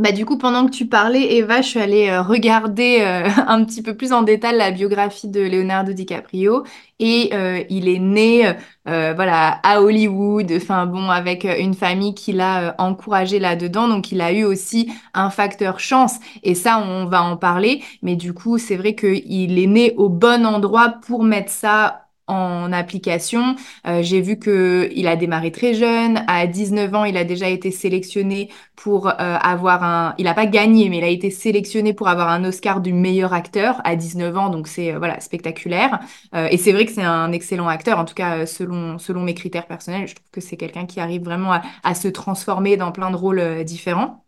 Bah, 0.00 0.12
du 0.12 0.24
coup, 0.24 0.38
pendant 0.38 0.64
que 0.66 0.70
tu 0.70 0.86
parlais, 0.86 1.34
Eva, 1.38 1.60
je 1.60 1.66
suis 1.70 1.80
allée 1.80 2.08
euh, 2.08 2.22
regarder 2.22 2.98
euh, 3.00 3.28
un 3.48 3.64
petit 3.64 3.82
peu 3.82 3.96
plus 3.96 4.12
en 4.12 4.22
détail 4.22 4.56
la 4.56 4.70
biographie 4.70 5.26
de 5.26 5.40
Leonardo 5.40 5.92
DiCaprio. 5.92 6.62
Et 7.00 7.30
euh, 7.32 7.64
il 7.68 7.88
est 7.88 7.98
né 7.98 8.54
voilà, 8.86 9.60
à 9.64 9.82
Hollywood, 9.82 10.50
enfin 10.56 10.86
bon, 10.86 11.10
avec 11.10 11.44
une 11.44 11.74
famille 11.74 12.14
qui 12.14 12.32
l'a 12.32 12.74
encouragé 12.78 13.38
là-dedans. 13.38 13.88
Donc, 13.88 14.12
il 14.12 14.20
a 14.20 14.32
eu 14.32 14.44
aussi 14.44 14.90
un 15.14 15.30
facteur 15.30 15.78
chance. 15.80 16.14
Et 16.42 16.54
ça, 16.54 16.78
on 16.78 17.06
va 17.06 17.22
en 17.22 17.36
parler. 17.36 17.82
Mais 18.02 18.16
du 18.16 18.32
coup, 18.32 18.56
c'est 18.58 18.76
vrai 18.76 18.94
qu'il 18.94 19.58
est 19.58 19.66
né 19.66 19.94
au 19.96 20.08
bon 20.08 20.46
endroit 20.46 20.90
pour 21.06 21.22
mettre 21.24 21.50
ça 21.50 22.07
en 22.28 22.72
application. 22.72 23.56
Euh, 23.86 24.02
j'ai 24.02 24.20
vu 24.20 24.38
que 24.38 24.88
il 24.94 25.06
a 25.06 25.16
démarré 25.16 25.50
très 25.52 25.74
jeune. 25.74 26.24
À 26.28 26.46
19 26.46 26.94
ans, 26.94 27.04
il 27.04 27.16
a 27.16 27.24
déjà 27.24 27.48
été 27.48 27.70
sélectionné 27.70 28.50
pour 28.76 29.08
euh, 29.08 29.12
avoir 29.18 29.82
un... 29.82 30.14
Il 30.18 30.24
n'a 30.24 30.34
pas 30.34 30.46
gagné, 30.46 30.88
mais 30.88 30.98
il 30.98 31.04
a 31.04 31.08
été 31.08 31.30
sélectionné 31.30 31.94
pour 31.94 32.08
avoir 32.08 32.28
un 32.28 32.44
Oscar 32.44 32.80
du 32.80 32.92
meilleur 32.92 33.32
acteur 33.32 33.80
à 33.84 33.96
19 33.96 34.36
ans. 34.36 34.48
Donc 34.50 34.68
c'est 34.68 34.92
euh, 34.94 34.98
voilà 34.98 35.20
spectaculaire. 35.20 36.00
et 36.34 36.56
c'est 36.58 36.72
vrai 36.72 36.86
que 36.86 36.92
c'est 36.92 37.02
un 37.02 37.32
excellent 37.32 37.68
acteur. 37.68 37.98
En 37.98 38.04
tout 38.04 38.14
cas, 38.14 38.46
selon, 38.46 38.98
selon 38.98 39.22
mes 39.22 39.34
critères 39.34 39.66
personnels, 39.66 40.06
je 40.08 40.14
trouve 40.14 40.30
que 40.30 40.40
c'est 40.40 40.56
quelqu'un 40.56 40.86
qui 40.86 41.00
arrive 41.00 41.22
vraiment 41.24 41.52
à, 41.52 41.62
à, 41.82 41.94
se 41.94 42.08
transformer 42.08 42.76
dans 42.76 42.92
plein 42.92 43.10
de 43.10 43.16
rôles 43.16 43.64
différents. 43.64 44.24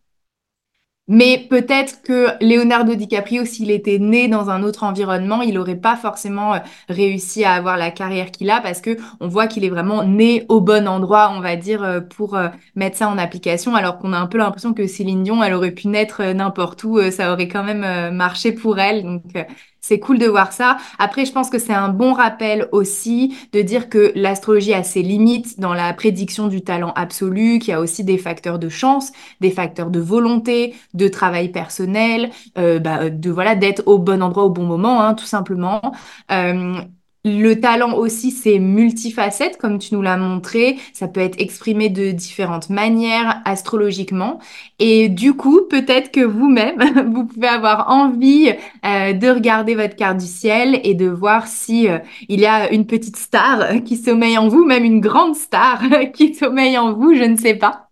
Mais 1.13 1.45
peut-être 1.51 2.03
que 2.03 2.29
Leonardo 2.41 2.95
DiCaprio, 2.95 3.45
s'il 3.45 3.73
était 3.73 3.99
né 3.99 4.29
dans 4.29 4.49
un 4.49 4.63
autre 4.63 4.85
environnement, 4.85 5.43
il 5.43 5.55
n'aurait 5.55 5.75
pas 5.75 5.97
forcément 5.97 6.55
euh, 6.55 6.59
réussi 6.89 7.43
à 7.43 7.55
avoir 7.55 7.77
la 7.77 7.91
carrière 7.91 8.31
qu'il 8.31 8.49
a 8.49 8.61
parce 8.61 8.81
que 8.81 8.97
on 9.19 9.27
voit 9.27 9.49
qu'il 9.49 9.65
est 9.65 9.71
vraiment 9.71 10.05
né 10.05 10.47
au 10.49 10.61
bon 10.61 10.87
endroit, 10.87 11.33
on 11.37 11.41
va 11.41 11.57
dire, 11.57 11.83
euh, 11.83 12.01
pour 12.01 12.37
euh, 12.37 12.49
mettre 12.77 12.97
ça 12.97 13.09
en 13.09 13.19
application. 13.19 13.75
Alors 13.75 13.99
qu'on 13.99 14.13
a 14.13 14.19
un 14.19 14.29
peu 14.29 14.39
l'impression 14.39 14.73
que 14.73 14.87
Céline 14.87 15.25
Dion, 15.25 15.43
elle 15.43 15.55
aurait 15.55 15.73
pu 15.73 15.89
naître 15.89 16.23
n'importe 16.23 16.85
où, 16.85 17.01
ça 17.11 17.33
aurait 17.33 17.49
quand 17.49 17.65
même 17.65 18.15
marché 18.15 18.53
pour 18.53 18.79
elle. 18.79 19.21
C'est 19.81 19.99
cool 19.99 20.19
de 20.19 20.27
voir 20.27 20.53
ça. 20.53 20.77
Après, 20.99 21.25
je 21.25 21.33
pense 21.33 21.51
que 21.51 21.59
c'est 21.59 21.73
un 21.75 21.89
bon 21.89 22.13
rappel 22.13 22.69
aussi 22.73 23.37
de 23.53 23.63
dire 23.63 23.89
que 23.89 24.13
l'astrologie 24.15 24.75
a 24.75 24.83
ses 24.83 25.03
limites 25.03 25.59
dans 25.61 25.75
la 25.75 25.93
prédiction 25.95 26.49
du 26.49 26.63
talent 26.63 26.93
absolu, 26.97 27.59
qu'il 27.59 27.71
y 27.71 27.75
a 27.75 27.81
aussi 27.81 28.05
des 28.05 28.19
facteurs 28.19 28.59
de 28.59 28.69
chance, 28.69 29.13
des 29.41 29.51
facteurs 29.51 29.91
de 29.91 30.01
volonté, 30.01 30.75
de 30.95 31.09
travail 31.09 31.51
personnel, 31.51 32.31
euh, 32.59 32.79
bah, 32.79 33.11
de 33.11 33.31
voilà 33.31 33.55
d'être 33.55 33.83
au 33.87 33.99
bon 33.99 34.23
endroit 34.23 34.45
au 34.45 34.51
bon 34.51 34.65
moment, 34.65 35.03
hein, 35.03 35.15
tout 35.15 35.25
simplement. 35.27 35.81
Euh, 36.31 36.81
le 37.25 37.55
talent 37.61 37.95
aussi, 37.95 38.31
c'est 38.31 38.59
multifacette, 38.59 39.59
comme 39.59 39.79
tu 39.79 39.95
nous 39.95 40.01
l'as 40.01 40.17
montré. 40.17 40.79
Ça 40.95 41.07
peut 41.07 41.21
être 41.21 41.39
exprimé 41.41 41.91
de 41.91 42.13
différentes 42.13 42.71
manières 42.71 43.43
astrologiquement. 43.45 44.39
Et 44.79 45.09
du 45.11 45.35
coup, 45.35 45.61
peut-être 45.69 46.13
que 46.13 46.21
vous-même, 46.21 47.13
vous 47.13 47.27
pouvez 47.27 47.49
avoir 47.49 47.91
envie 47.91 48.53
euh, 48.87 49.13
de 49.13 49.29
regarder 49.29 49.75
votre 49.75 49.97
carte 49.97 50.19
du 50.19 50.27
ciel 50.27 50.81
et 50.83 50.95
de 50.95 51.09
voir 51.09 51.47
si 51.47 51.89
euh, 51.89 51.99
il 52.29 52.41
y 52.41 52.47
a 52.47 52.73
une 52.73 52.87
petite 52.87 53.17
star 53.17 53.83
qui 53.85 53.97
sommeille 53.97 54.39
en 54.39 54.49
vous, 54.49 54.65
même 54.65 54.85
une 54.85 55.01
grande 55.01 55.37
star 55.37 55.83
qui 56.15 56.35
sommeille 56.35 56.79
en 56.79 56.95
vous, 56.95 57.15
je 57.15 57.25
ne 57.25 57.37
sais 57.37 57.55
pas. 57.55 57.90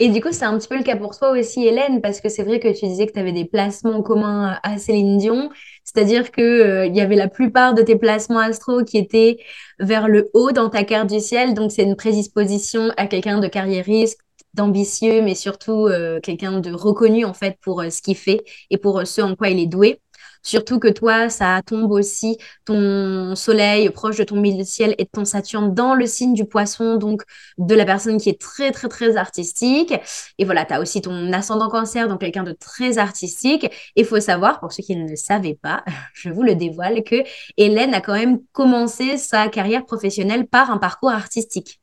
Et 0.00 0.08
du 0.08 0.20
coup, 0.20 0.32
c'est 0.32 0.44
un 0.44 0.58
petit 0.58 0.66
peu 0.66 0.76
le 0.76 0.82
cas 0.82 0.96
pour 0.96 1.16
toi 1.16 1.30
aussi, 1.30 1.64
Hélène, 1.66 2.00
parce 2.00 2.20
que 2.20 2.28
c'est 2.28 2.42
vrai 2.42 2.58
que 2.58 2.68
tu 2.68 2.86
disais 2.86 3.06
que 3.06 3.12
tu 3.12 3.18
avais 3.20 3.32
des 3.32 3.44
placements 3.44 4.02
communs 4.02 4.58
à 4.64 4.76
Céline 4.76 5.18
Dion, 5.18 5.50
c'est-à-dire 5.84 6.32
que 6.32 6.42
euh, 6.42 6.86
il 6.86 6.96
y 6.96 7.00
avait 7.00 7.14
la 7.14 7.28
plupart 7.28 7.74
de 7.74 7.82
tes 7.82 7.94
placements 7.96 8.40
astro 8.40 8.82
qui 8.82 8.98
étaient 8.98 9.38
vers 9.78 10.08
le 10.08 10.30
haut 10.34 10.50
dans 10.50 10.68
ta 10.68 10.82
carte 10.82 11.08
du 11.10 11.20
ciel, 11.20 11.54
donc 11.54 11.70
c'est 11.70 11.84
une 11.84 11.94
prédisposition 11.94 12.90
à 12.96 13.06
quelqu'un 13.06 13.38
de 13.38 13.46
carriériste, 13.46 14.18
d'ambitieux, 14.54 15.22
mais 15.22 15.36
surtout 15.36 15.86
euh, 15.86 16.18
quelqu'un 16.20 16.58
de 16.60 16.72
reconnu 16.72 17.24
en 17.24 17.34
fait 17.34 17.56
pour 17.60 17.80
euh, 17.80 17.90
ce 17.90 18.02
qu'il 18.02 18.16
fait 18.16 18.42
et 18.70 18.78
pour 18.78 19.06
ce 19.06 19.20
en 19.20 19.36
quoi 19.36 19.48
il 19.48 19.60
est 19.60 19.66
doué. 19.66 20.00
Surtout 20.44 20.78
que 20.78 20.88
toi, 20.88 21.30
ça 21.30 21.62
tombe 21.66 21.90
aussi 21.90 22.36
ton 22.66 23.34
soleil 23.34 23.88
proche 23.88 24.18
de 24.18 24.24
ton 24.24 24.36
milieu 24.36 24.58
de 24.58 24.68
ciel 24.68 24.94
et 24.98 25.04
de 25.04 25.08
ton 25.10 25.24
Saturne 25.24 25.74
dans 25.74 25.94
le 25.94 26.06
signe 26.06 26.34
du 26.34 26.44
poisson, 26.44 26.96
donc 26.96 27.22
de 27.56 27.74
la 27.74 27.86
personne 27.86 28.18
qui 28.18 28.28
est 28.28 28.38
très, 28.38 28.70
très, 28.70 28.88
très 28.88 29.16
artistique. 29.16 29.94
Et 30.38 30.44
voilà, 30.44 30.66
tu 30.66 30.74
as 30.74 30.80
aussi 30.80 31.00
ton 31.00 31.32
ascendant 31.32 31.70
cancer, 31.70 32.08
donc 32.08 32.20
quelqu'un 32.20 32.42
de 32.42 32.52
très 32.52 32.98
artistique. 32.98 33.66
Il 33.96 34.04
faut 34.04 34.20
savoir, 34.20 34.60
pour 34.60 34.70
ceux 34.72 34.82
qui 34.82 34.94
ne 34.96 35.08
le 35.08 35.16
savaient 35.16 35.58
pas, 35.60 35.82
je 36.14 36.28
vous 36.28 36.42
le 36.42 36.54
dévoile, 36.54 37.02
que 37.04 37.24
Hélène 37.56 37.94
a 37.94 38.02
quand 38.02 38.14
même 38.14 38.40
commencé 38.52 39.16
sa 39.16 39.48
carrière 39.48 39.86
professionnelle 39.86 40.46
par 40.46 40.70
un 40.70 40.78
parcours 40.78 41.10
artistique. 41.10 41.80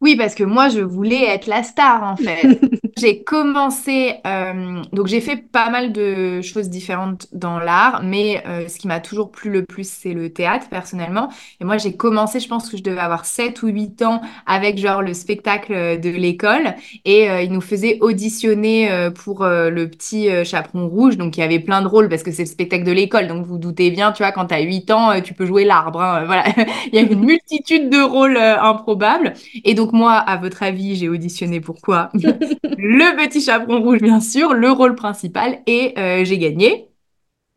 Oui, 0.00 0.16
parce 0.16 0.34
que 0.34 0.44
moi, 0.44 0.68
je 0.68 0.80
voulais 0.80 1.24
être 1.24 1.46
la 1.46 1.62
star, 1.62 2.02
en 2.04 2.16
fait. 2.16 2.60
j'ai 2.96 3.22
commencé, 3.22 4.14
euh, 4.26 4.82
donc 4.92 5.06
j'ai 5.06 5.20
fait 5.20 5.36
pas 5.36 5.70
mal 5.70 5.92
de 5.92 6.40
choses 6.42 6.68
différentes 6.68 7.26
dans 7.32 7.58
l'art, 7.58 8.02
mais 8.04 8.42
euh, 8.46 8.68
ce 8.68 8.78
qui 8.78 8.86
m'a 8.86 9.00
toujours 9.00 9.30
plu 9.30 9.50
le 9.50 9.64
plus, 9.64 9.88
c'est 9.88 10.12
le 10.12 10.30
théâtre, 10.32 10.68
personnellement. 10.68 11.28
Et 11.60 11.64
moi, 11.64 11.78
j'ai 11.78 11.96
commencé, 11.96 12.40
je 12.40 12.48
pense 12.48 12.68
que 12.68 12.76
je 12.76 12.82
devais 12.82 13.00
avoir 13.00 13.24
7 13.24 13.62
ou 13.62 13.68
8 13.68 14.02
ans 14.02 14.20
avec 14.46 14.78
genre 14.78 15.02
le 15.02 15.14
spectacle 15.14 16.00
de 16.00 16.10
l'école. 16.10 16.74
Et 17.04 17.30
euh, 17.30 17.42
ils 17.42 17.52
nous 17.52 17.60
faisaient 17.60 17.98
auditionner 18.00 19.10
pour 19.14 19.44
le 19.44 19.86
petit 19.86 20.28
chaperon 20.44 20.88
rouge. 20.88 21.16
Donc, 21.16 21.36
il 21.36 21.40
y 21.40 21.42
avait 21.42 21.60
plein 21.60 21.82
de 21.82 21.86
rôles 21.86 22.08
parce 22.08 22.22
que 22.22 22.30
c'est 22.32 22.42
le 22.42 22.48
spectacle 22.48 22.84
de 22.84 22.92
l'école. 22.92 23.26
Donc, 23.26 23.46
vous 23.46 23.58
doutez 23.58 23.90
bien, 23.90 24.12
tu 24.12 24.22
vois, 24.22 24.32
quand 24.32 24.46
tu 24.46 24.54
as 24.54 24.60
8 24.60 24.90
ans, 24.90 25.20
tu 25.20 25.34
peux 25.34 25.46
jouer 25.46 25.64
l'arbre. 25.64 26.00
Hein, 26.00 26.24
voilà, 26.26 26.44
il 26.92 26.94
y 26.94 26.98
a 26.98 27.02
une 27.02 27.20
multitude 27.20 27.90
de 27.90 28.00
rôles 28.00 28.36
improbables. 28.36 29.34
Et 29.64 29.74
donc, 29.74 29.92
moi, 29.92 30.14
à 30.14 30.36
votre 30.36 30.62
avis, 30.62 30.96
j'ai 30.96 31.08
auditionné 31.08 31.60
pourquoi 31.60 32.10
Le 32.94 33.16
petit 33.16 33.40
chaperon 33.40 33.80
rouge, 33.80 34.00
bien 34.02 34.20
sûr, 34.20 34.52
le 34.52 34.70
rôle 34.70 34.94
principal, 34.94 35.62
et 35.66 35.94
euh, 35.98 36.26
j'ai 36.26 36.36
gagné. 36.36 36.90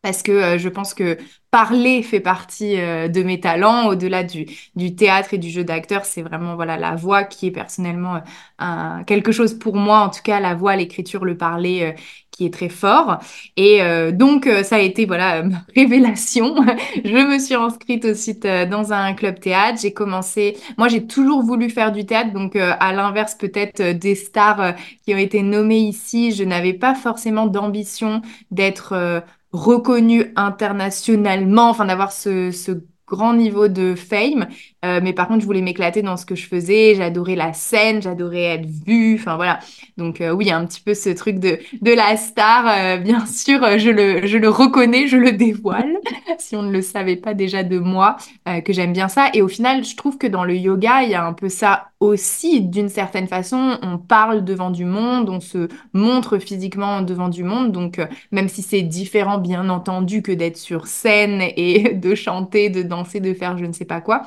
Parce 0.00 0.22
que 0.22 0.32
euh, 0.32 0.58
je 0.58 0.68
pense 0.70 0.94
que 0.94 1.18
parler 1.50 2.02
fait 2.02 2.20
partie 2.20 2.80
euh, 2.80 3.08
de 3.08 3.22
mes 3.22 3.38
talents. 3.38 3.88
Au-delà 3.88 4.24
du, 4.24 4.46
du, 4.76 4.96
théâtre 4.96 5.34
et 5.34 5.38
du 5.38 5.50
jeu 5.50 5.62
d'acteur, 5.62 6.06
c'est 6.06 6.22
vraiment 6.22 6.54
voilà 6.54 6.78
la 6.78 6.94
voix 6.96 7.24
qui 7.24 7.48
est 7.48 7.50
personnellement 7.50 8.22
quelque 9.06 9.30
chose 9.30 9.58
pour 9.58 9.76
moi. 9.76 10.00
En 10.00 10.10
tout 10.10 10.22
cas, 10.24 10.40
la 10.40 10.54
voix, 10.54 10.74
l'écriture, 10.74 11.26
le 11.26 11.36
parler 11.36 11.94
qui 12.36 12.44
est 12.44 12.52
très 12.52 12.68
fort. 12.68 13.18
Et 13.56 13.82
euh, 13.82 14.12
donc, 14.12 14.46
euh, 14.46 14.62
ça 14.62 14.76
a 14.76 14.80
été 14.80 15.06
voilà 15.06 15.42
ma 15.44 15.62
révélation. 15.74 16.54
je 17.04 17.10
me 17.10 17.38
suis 17.38 17.54
inscrite 17.54 18.04
aussi 18.04 18.38
euh, 18.44 18.66
dans 18.66 18.92
un 18.92 19.14
club 19.14 19.40
théâtre. 19.40 19.78
J'ai 19.80 19.92
commencé. 19.94 20.56
Moi, 20.76 20.88
j'ai 20.88 21.06
toujours 21.06 21.42
voulu 21.42 21.70
faire 21.70 21.92
du 21.92 22.04
théâtre. 22.04 22.32
Donc, 22.32 22.56
à 22.56 22.92
l'inverse 22.92 23.34
peut-être 23.34 23.82
des 23.82 24.14
stars 24.14 24.74
qui 25.04 25.14
ont 25.14 25.18
été 25.18 25.42
nommées 25.42 25.80
ici, 25.80 26.32
je 26.32 26.44
n'avais 26.44 26.74
pas 26.74 26.94
forcément 26.94 27.46
d'ambition 27.46 28.22
d'être 28.50 29.22
reconnue 29.52 30.32
internationalement, 30.36 31.70
enfin 31.70 31.86
d'avoir 31.86 32.12
ce, 32.12 32.50
ce 32.50 32.72
grand 33.06 33.34
niveau 33.34 33.68
de 33.68 33.94
fame. 33.94 34.48
Euh, 34.86 35.00
mais 35.02 35.12
par 35.12 35.28
contre, 35.28 35.40
je 35.40 35.46
voulais 35.46 35.62
m'éclater 35.62 36.02
dans 36.02 36.16
ce 36.16 36.24
que 36.24 36.34
je 36.34 36.46
faisais. 36.46 36.94
J'adorais 36.94 37.34
la 37.34 37.52
scène, 37.52 38.00
j'adorais 38.00 38.42
être 38.42 38.66
vue. 38.86 39.16
Enfin 39.18 39.36
voilà. 39.36 39.58
Donc 39.96 40.20
euh, 40.20 40.30
oui, 40.30 40.50
un 40.50 40.64
petit 40.66 40.80
peu 40.80 40.94
ce 40.94 41.10
truc 41.10 41.38
de, 41.38 41.58
de 41.80 41.92
la 41.92 42.16
star. 42.16 42.66
Euh, 42.68 42.96
bien 42.98 43.26
sûr, 43.26 43.60
je 43.78 43.90
le, 43.90 44.26
je 44.26 44.38
le 44.38 44.48
reconnais, 44.48 45.06
je 45.08 45.16
le 45.16 45.32
dévoile. 45.32 45.96
si 46.38 46.54
on 46.56 46.62
ne 46.62 46.70
le 46.70 46.82
savait 46.82 47.16
pas 47.16 47.34
déjà 47.34 47.62
de 47.62 47.78
moi, 47.78 48.16
que 48.64 48.72
j'aime 48.72 48.92
bien 48.92 49.08
ça. 49.08 49.30
Et 49.34 49.42
au 49.42 49.48
final, 49.48 49.84
je 49.84 49.96
trouve 49.96 50.18
que 50.18 50.26
dans 50.26 50.44
le 50.44 50.54
yoga, 50.54 51.02
il 51.02 51.10
y 51.10 51.14
a 51.14 51.24
un 51.24 51.32
peu 51.32 51.48
ça 51.48 51.88
aussi. 51.98 52.60
D'une 52.60 52.88
certaine 52.88 53.26
façon, 53.26 53.78
on 53.82 53.98
parle 53.98 54.44
devant 54.44 54.70
du 54.70 54.84
monde, 54.84 55.28
on 55.30 55.40
se 55.40 55.68
montre 55.92 56.38
physiquement 56.38 57.02
devant 57.02 57.28
du 57.28 57.42
monde. 57.42 57.72
Donc 57.72 58.00
même 58.30 58.48
si 58.48 58.62
c'est 58.62 58.82
différent, 58.82 59.38
bien 59.38 59.68
entendu, 59.70 60.22
que 60.22 60.32
d'être 60.32 60.56
sur 60.58 60.86
scène 60.86 61.40
et 61.56 61.94
de 61.94 62.14
chanter, 62.14 62.70
de 62.70 62.82
danser, 62.82 63.20
de 63.20 63.34
faire 63.34 63.56
je 63.58 63.64
ne 63.64 63.72
sais 63.72 63.84
pas 63.84 64.00
quoi. 64.00 64.22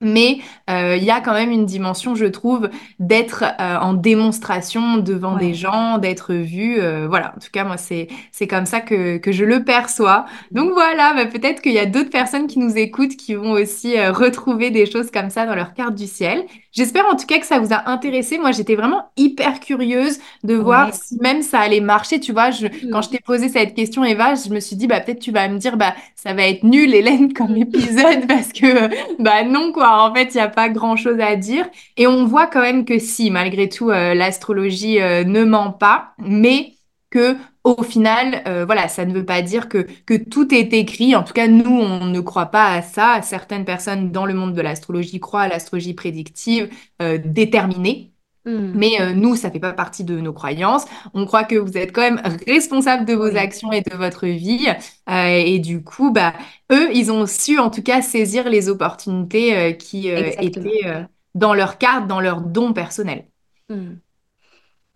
Mais 0.00 0.38
euh, 0.70 0.96
il 0.96 1.02
y 1.02 1.10
a 1.10 1.20
quand 1.20 1.32
même 1.32 1.50
une 1.50 1.66
dimension, 1.66 2.14
je 2.14 2.26
trouve, 2.26 2.70
d'être 3.00 3.42
euh, 3.42 3.78
en 3.78 3.94
démonstration 3.94 4.98
devant 4.98 5.36
des 5.36 5.54
gens, 5.54 5.98
d'être 5.98 6.34
vu. 6.34 6.80
Euh, 6.80 7.08
voilà, 7.08 7.34
en 7.36 7.40
tout 7.40 7.50
cas, 7.52 7.64
moi, 7.64 7.76
c'est, 7.76 8.06
c'est 8.30 8.46
comme 8.46 8.64
ça 8.64 8.80
que, 8.80 9.16
que 9.16 9.32
je 9.32 9.44
le 9.44 9.64
perçois. 9.64 10.26
Donc 10.52 10.70
voilà, 10.72 11.14
bah, 11.14 11.26
peut-être 11.26 11.60
qu'il 11.60 11.72
y 11.72 11.80
a 11.80 11.86
d'autres 11.86 12.10
personnes 12.10 12.46
qui 12.46 12.60
nous 12.60 12.78
écoutent 12.78 13.16
qui 13.16 13.34
vont 13.34 13.52
aussi 13.52 14.00
retrouver 14.08 14.70
des 14.70 14.86
choses 14.86 15.10
comme 15.10 15.30
ça 15.30 15.46
dans 15.46 15.56
leur 15.56 15.74
carte 15.74 15.96
du 15.96 16.06
ciel. 16.06 16.44
J'espère 16.70 17.06
en 17.06 17.16
tout 17.16 17.26
cas 17.26 17.40
que 17.40 17.46
ça 17.46 17.58
vous 17.58 17.72
a 17.72 17.90
intéressé. 17.90 18.38
Moi, 18.38 18.52
j'étais 18.52 18.76
vraiment 18.76 19.10
hyper 19.16 19.58
curieuse 19.58 20.20
de 20.44 20.54
voir 20.54 20.94
si 20.94 21.16
même 21.20 21.42
ça 21.42 21.58
allait 21.58 21.80
marcher. 21.80 22.20
Tu 22.20 22.30
vois, 22.30 22.52
je, 22.52 22.68
quand 22.92 23.02
je 23.02 23.08
t'ai 23.08 23.18
posé 23.18 23.48
cette 23.48 23.74
question, 23.74 24.04
Eva, 24.04 24.36
je 24.36 24.48
me 24.50 24.60
suis 24.60 24.76
dit, 24.76 24.86
bah, 24.86 25.00
peut-être 25.00 25.18
tu 25.18 25.32
vas 25.32 25.48
me 25.48 25.58
dire, 25.58 25.76
bah, 25.76 25.94
ça 26.14 26.34
va 26.34 26.46
être 26.46 26.62
nul, 26.62 26.94
Hélène, 26.94 27.32
comme 27.32 27.56
épisode, 27.56 28.28
parce 28.28 28.52
que, 28.52 28.88
bah, 29.20 29.42
non, 29.42 29.72
quoi. 29.72 29.87
En 29.92 30.14
fait, 30.14 30.34
il 30.34 30.36
n'y 30.36 30.42
a 30.42 30.48
pas 30.48 30.68
grand-chose 30.68 31.20
à 31.20 31.36
dire. 31.36 31.68
Et 31.96 32.06
on 32.06 32.26
voit 32.26 32.46
quand 32.46 32.60
même 32.60 32.84
que 32.84 32.98
si, 32.98 33.30
malgré 33.30 33.68
tout, 33.68 33.90
euh, 33.90 34.14
l'astrologie 34.14 35.00
euh, 35.00 35.24
ne 35.24 35.44
ment 35.44 35.72
pas, 35.72 36.14
mais 36.18 36.74
que 37.10 37.36
au 37.64 37.82
final, 37.82 38.42
euh, 38.46 38.64
voilà, 38.64 38.88
ça 38.88 39.04
ne 39.04 39.12
veut 39.12 39.24
pas 39.24 39.42
dire 39.42 39.68
que, 39.68 39.86
que 40.06 40.14
tout 40.16 40.54
est 40.54 40.72
écrit. 40.72 41.14
En 41.16 41.22
tout 41.22 41.32
cas, 41.34 41.48
nous, 41.48 41.70
on 41.70 42.06
ne 42.06 42.20
croit 42.20 42.46
pas 42.46 42.66
à 42.72 42.82
ça. 42.82 43.20
Certaines 43.22 43.64
personnes 43.64 44.10
dans 44.12 44.26
le 44.26 44.34
monde 44.34 44.54
de 44.54 44.62
l'astrologie 44.62 45.20
croient 45.20 45.42
à 45.42 45.48
l'astrologie 45.48 45.94
prédictive 45.94 46.70
déterminée. 47.00 48.12
Hmm. 48.44 48.72
Mais 48.74 49.00
euh, 49.00 49.12
nous, 49.12 49.36
ça 49.36 49.50
fait 49.50 49.58
pas 49.58 49.72
partie 49.72 50.04
de 50.04 50.18
nos 50.20 50.32
croyances. 50.32 50.84
On 51.14 51.26
croit 51.26 51.44
que 51.44 51.56
vous 51.56 51.76
êtes 51.76 51.92
quand 51.92 52.02
même 52.02 52.22
responsable 52.46 53.04
de 53.04 53.14
vos 53.14 53.36
actions 53.36 53.72
et 53.72 53.82
de 53.82 53.94
votre 53.94 54.26
vie. 54.26 54.68
et 55.08 55.58
du 55.58 55.82
coup, 55.82 56.12
bah, 56.12 56.32
eux, 56.72 56.88
ils 56.94 57.10
ont 57.10 57.26
su 57.26 57.58
en 57.58 57.70
tout 57.70 57.82
cas 57.82 58.02
saisir 58.02 58.48
les 58.48 58.68
opportunités 58.68 59.76
qui 59.76 60.08
étaient 60.08 61.06
dans 61.34 61.54
leur 61.54 61.78
carte, 61.78 62.06
dans 62.06 62.20
leur 62.20 62.40
don 62.40 62.72
personnel. 62.72 63.26
Hmm. 63.68 63.96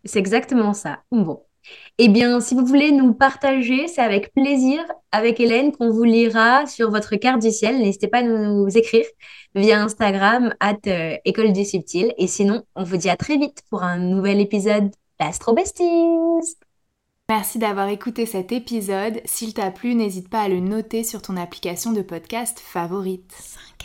C'est 0.05 0.19
exactement 0.19 0.73
ça. 0.73 1.01
Bon, 1.11 1.43
eh 1.99 2.09
bien, 2.09 2.41
si 2.41 2.55
vous 2.55 2.65
voulez 2.67 2.91
nous 2.93 3.15
partager, 3.15 3.87
c'est 3.87 4.01
avec 4.01 4.33
plaisir 4.35 4.81
avec 5.13 5.39
Hélène 5.41 5.73
qu'on 5.73 5.91
vous 5.91 6.05
lira 6.05 6.67
sur 6.67 6.91
votre 6.91 7.17
carte 7.17 7.41
du 7.41 7.51
ciel. 7.51 7.79
N'hésitez 7.79 8.09
pas 8.09 8.19
à 8.19 8.23
nous 8.23 8.67
écrire 8.77 9.05
via 9.55 9.83
Instagram, 9.83 10.55
at 10.61 10.79
euh, 10.87 11.17
École 11.25 11.53
du 11.53 11.65
Subtil. 11.65 12.13
Et 12.19 12.27
sinon, 12.27 12.63
on 12.75 12.85
vous 12.85 12.97
dit 12.97 13.11
à 13.11 13.17
très 13.17 13.37
vite 13.37 13.63
pour 13.71 13.83
un 13.83 13.99
nouvel 13.99 14.41
épisode 14.41 14.91
d'Astro 15.19 15.55
Besties. 15.55 16.57
Merci 17.29 17.59
d'avoir 17.59 17.89
écouté 17.89 18.27
cet 18.27 18.53
épisode. 18.53 19.21
S'il 19.25 19.55
t'a 19.55 19.71
plu, 19.71 19.95
n'hésite 19.95 20.29
pas 20.29 20.43
à 20.43 20.49
le 20.49 20.61
noter 20.61 21.05
sur 21.05 21.23
ton 21.23 21.37
application 21.37 21.93
de 21.93 22.03
podcast 22.03 22.59
favorite. 22.61 23.33
5 23.33 23.83